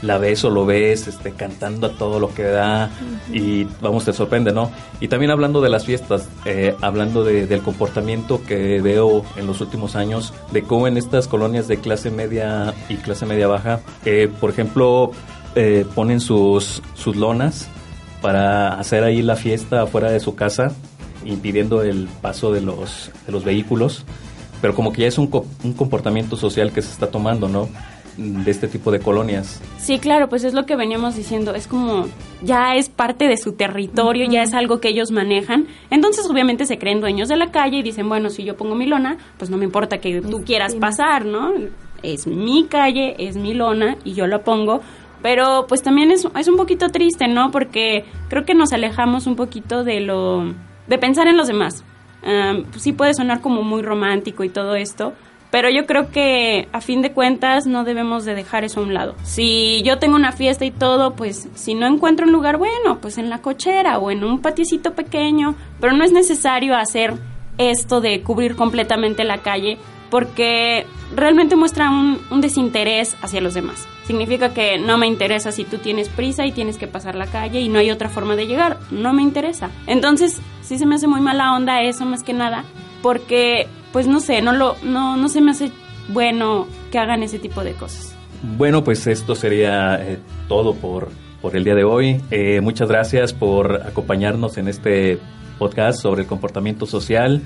la 0.03 0.19
ves 0.19 0.45
o 0.45 0.51
lo 0.51 0.67
ves 0.67 1.09
este, 1.09 1.33
cantando 1.33 1.87
a 1.87 1.93
todo 1.93 2.21
lo 2.21 2.35
que 2.35 2.43
da 2.43 2.91
y 3.33 3.67
vamos, 3.81 4.05
te 4.05 4.13
sorprende, 4.13 4.53
¿no? 4.53 4.71
Y 5.01 5.09
también 5.09 5.31
hablando 5.31 5.63
de 5.63 5.71
las 5.71 5.87
fiestas, 5.87 6.29
eh, 6.45 6.77
hablando 6.83 7.25
del 7.25 7.63
comportamiento 7.63 8.45
que 8.45 8.83
veo 8.83 9.25
en 9.37 9.47
los 9.47 9.63
últimos 9.63 9.97
años, 9.97 10.35
de 10.53 10.63
cómo 10.63 10.87
en 10.87 10.99
estas 10.99 11.29
colonias 11.29 11.67
de 11.67 11.79
clase 11.79 12.11
media 12.11 12.75
y 12.91 12.97
clase 12.97 13.25
media 13.25 13.49
baja, 13.49 13.81
eh, 14.05 14.31
por 14.39 14.51
ejemplo, 14.51 15.13
ponen 15.97 16.21
sus, 16.21 16.83
sus 16.95 17.17
lonas 17.17 17.69
para 18.21 18.79
hacer 18.79 19.05
ahí 19.05 19.23
la 19.23 19.37
fiesta 19.37 19.83
afuera 19.83 20.11
de 20.11 20.21
su 20.21 20.35
casa, 20.35 20.73
impidiendo 21.25 21.83
el 21.83 22.09
paso 22.21 22.53
de 22.53 22.61
los, 22.61 23.11
de 23.27 23.33
los 23.33 23.45
vehículos, 23.45 24.05
pero 24.61 24.75
como 24.75 24.93
que 24.93 25.03
ya 25.03 25.09
es 25.09 25.19
un, 25.19 25.31
un 25.65 25.73
comportamiento 25.73 26.37
social 26.37 26.73
que 26.73 26.83
se 26.83 26.93
está 26.93 27.11
tomando, 27.11 27.49
¿no? 27.49 27.69
de 28.19 28.51
este 28.51 28.67
tipo 28.67 28.91
de 28.91 28.99
colonias. 28.99 29.63
Sí, 29.79 29.99
claro, 29.99 30.29
pues 30.29 30.43
es 30.43 30.53
lo 30.53 30.67
que 30.67 30.75
veníamos 30.75 31.15
diciendo, 31.15 31.55
es 31.55 31.69
como 31.69 32.07
ya 32.43 32.75
es 32.75 32.89
parte 32.89 33.29
de 33.29 33.37
su 33.37 33.53
territorio, 33.53 34.27
ya 34.29 34.43
es 34.43 34.55
algo 34.55 34.81
que 34.81 34.89
ellos 34.89 35.13
manejan, 35.13 35.69
entonces 35.91 36.29
obviamente 36.29 36.67
se 36.67 36.79
creen 36.79 37.01
dueños 37.01 37.29
de 37.29 37.37
la 37.37 37.53
calle 37.53 37.79
y 37.79 37.83
dicen, 37.83 38.09
bueno, 38.09 38.29
si 38.31 38.43
yo 38.43 38.57
pongo 38.57 38.75
mi 38.75 38.87
lona, 38.87 39.19
pues 39.39 39.51
no 39.51 39.57
me 39.57 39.65
importa 39.65 39.99
que 39.99 40.21
tú 40.21 40.43
quieras 40.45 40.75
pasar, 40.75 41.25
¿no? 41.25 41.53
Es 42.03 42.27
mi 42.27 42.65
calle, 42.65 43.15
es 43.19 43.37
mi 43.37 43.55
lona 43.55 43.97
y 44.05 44.15
yo 44.15 44.27
la 44.27 44.43
pongo, 44.43 44.81
pero 45.23 45.67
pues 45.69 45.83
también 45.83 46.11
es, 46.11 46.27
es 46.39 46.49
un 46.49 46.57
poquito 46.57 46.89
triste, 46.89 47.29
¿no? 47.29 47.51
Porque 47.51 48.05
creo 48.29 48.45
que 48.45 48.55
nos 48.55 48.73
alejamos 48.73 49.27
un 49.27 49.37
poquito 49.37 49.85
de 49.85 50.01
lo... 50.01 50.55
de 50.87 50.99
pensar 50.99 51.29
en 51.29 51.37
los 51.37 51.49
demás. 51.49 51.85
pues 52.23 52.83
sí 52.83 52.93
puede 52.93 53.15
sonar 53.15 53.41
como 53.41 53.63
muy 53.63 53.83
romántico 53.83 54.45
y 54.45 54.49
todo 54.49 54.75
esto, 54.75 55.13
pero 55.51 55.71
yo 55.71 55.87
creo 55.87 56.11
que 56.11 56.69
a 56.73 56.81
fin 56.81 57.01
de 57.01 57.13
cuentas 57.13 57.67
no 57.67 57.85
debemos 57.85 58.25
de 58.25 58.35
dejar 58.35 58.65
eso 58.65 58.81
a 58.81 58.83
un 58.83 58.93
lado. 58.93 59.15
Si 59.23 59.83
yo 59.83 59.99
tengo 59.99 60.17
una 60.17 60.33
fiesta 60.33 60.65
y 60.65 60.71
todo, 60.71 61.15
pues 61.15 61.49
si 61.55 61.75
no 61.75 61.87
encuentro 61.87 62.27
un 62.27 62.33
lugar 62.33 62.59
bueno, 62.59 62.99
pues 63.01 63.17
en 63.19 63.31
la 63.31 63.39
cochera 63.39 63.99
o 63.99 64.11
en 64.11 64.25
un 64.25 64.41
patiecito 64.41 64.95
pequeño, 64.95 65.55
pero 65.81 65.95
no 65.95 66.05
es 66.05 66.13
necesario 66.13 66.77
hacer 66.77 67.15
esto 67.57 68.01
de 68.01 68.23
cubrir 68.23 68.57
completamente 68.57 69.25
la 69.25 69.39
calle 69.39 69.79
porque 70.11 70.87
realmente 71.15 71.57
muestra 71.57 71.91
un, 71.91 72.21
un 72.31 72.41
desinterés 72.41 73.17
hacia 73.23 73.41
los 73.41 73.55
demás. 73.55 73.87
Significa 74.09 74.55
que 74.55 74.79
no 74.79 74.97
me 74.97 75.07
interesa 75.07 75.53
si 75.53 75.65
tú 75.65 75.77
tienes 75.77 76.09
prisa 76.09 76.47
y 76.47 76.53
tienes 76.53 76.79
que 76.79 76.87
pasar 76.87 77.15
la 77.15 77.27
calle 77.27 77.61
y 77.61 77.69
no 77.69 77.79
hay 77.79 77.91
otra 77.91 78.09
forma 78.09 78.37
de 78.37 78.47
llegar. 78.47 78.79
No 78.91 79.13
me 79.13 79.21
interesa. 79.21 79.69
Entonces, 79.87 80.41
sí 80.63 80.79
se 80.79 80.87
me 80.87 80.95
hace 80.95 81.07
muy 81.07 81.21
mala 81.21 81.55
onda 81.55 81.83
eso 81.83 82.07
más 82.07 82.23
que 82.23 82.33
nada, 82.33 82.65
porque 83.03 83.67
pues 83.93 84.07
no 84.07 84.21
sé, 84.21 84.41
no, 84.41 84.55
lo, 84.55 84.77
no, 84.83 85.19
no 85.19 85.29
se 85.29 85.43
me 85.43 85.51
hace 85.51 85.71
bueno 86.09 86.67
que 86.91 86.99
hagan 86.99 87.23
ese 87.23 87.39
tipo 87.39 87.63
de 87.63 87.75
cosas. 87.75 88.17
Bueno, 88.57 88.83
pues 88.83 89.07
esto 89.07 89.35
sería 89.35 90.03
eh, 90.03 90.19
todo 90.49 90.75
por, 90.75 91.11
por 91.43 91.55
el 91.55 91.65
día 91.65 91.75
de 91.75 91.85
hoy. 91.85 92.19
Eh, 92.31 92.63
muchas 92.63 92.89
gracias 92.89 93.35
por 93.35 93.83
acompañarnos 93.87 94.57
en 94.57 94.69
este 94.69 95.19
podcast 95.59 96.01
sobre 96.01 96.23
el 96.23 96.27
comportamiento 96.27 96.87
social. 96.87 97.43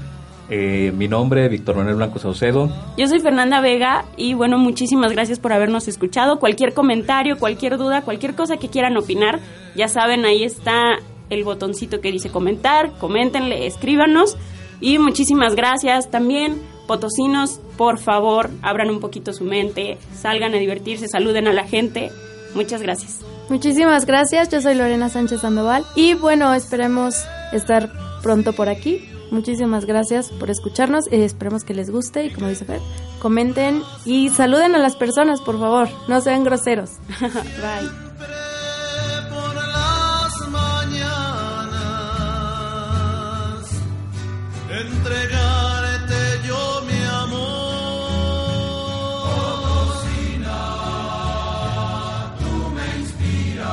Eh, 0.55 0.93
mi 0.93 1.09
nombre, 1.09 1.49
Víctor 1.49 1.77
Manuel 1.77 1.97
Blanco 1.97 2.19
Saucedo. 2.19 2.69
Yo 2.99 3.07
soy 3.07 3.21
Fernanda 3.21 3.62
Vega 3.62 4.05
y 4.19 4.35
bueno, 4.35 4.59
muchísimas 4.59 5.11
gracias 5.12 5.38
por 5.38 5.55
habernos 5.55 5.88
escuchado. 5.88 6.38
Cualquier 6.38 6.75
comentario, 6.75 7.38
cualquier 7.38 7.79
duda, 7.79 8.03
cualquier 8.03 8.35
cosa 8.35 8.59
que 8.59 8.69
quieran 8.69 8.95
opinar, 8.99 9.41
ya 9.75 9.88
saben, 9.88 10.27
ahí 10.27 10.45
está 10.45 10.99
el 11.31 11.43
botoncito 11.45 12.03
que 12.03 12.12
dice 12.12 12.29
comentar, 12.29 12.93
coméntenle, 12.99 13.67
escríbanos. 13.67 14.37
Y 14.79 14.99
muchísimas 14.99 15.55
gracias 15.55 16.11
también, 16.11 16.61
potosinos, 16.87 17.59
por 17.79 17.99
favor, 17.99 18.51
abran 18.61 18.91
un 18.91 19.01
poquito 19.01 19.33
su 19.33 19.45
mente, 19.45 19.97
salgan 20.15 20.53
a 20.53 20.59
divertirse, 20.59 21.09
saluden 21.09 21.49
a 21.49 21.55
la 21.55 21.65
gente. 21.65 22.11
Muchas 22.55 22.83
gracias. 22.83 23.21
Muchísimas 23.49 24.05
gracias, 24.05 24.51
yo 24.51 24.61
soy 24.61 24.75
Lorena 24.75 25.09
Sánchez 25.09 25.41
Sandoval 25.41 25.87
y 25.97 26.12
bueno, 26.12 26.53
esperemos 26.53 27.25
estar 27.53 27.91
pronto 28.23 28.53
por 28.53 28.69
aquí. 28.69 29.09
Muchísimas 29.33 29.87
gracias 29.87 30.31
por 30.31 30.51
escucharnos, 30.51 31.11
y 31.11 31.16
esperemos 31.23 31.64
que 31.64 31.73
les 31.73 31.90
guste 31.90 32.27
y 32.27 32.31
como 32.31 32.49
dice 32.49 32.66
Fer, 32.66 32.81
comenten 33.18 33.83
y 34.05 34.29
saluden 34.29 34.75
a 34.75 34.79
las 34.79 34.95
personas, 34.95 35.40
por 35.40 35.59
favor, 35.59 35.88
no 36.07 36.21
sean 36.21 36.45
groseros. 36.45 36.90
Bye. 37.21 37.90
entregarte 44.81 46.21
yo 46.47 46.83
mi 46.87 47.03
amor. 47.05 47.73
tú 52.38 52.55
me 52.75 52.87
inspiras. 53.01 53.73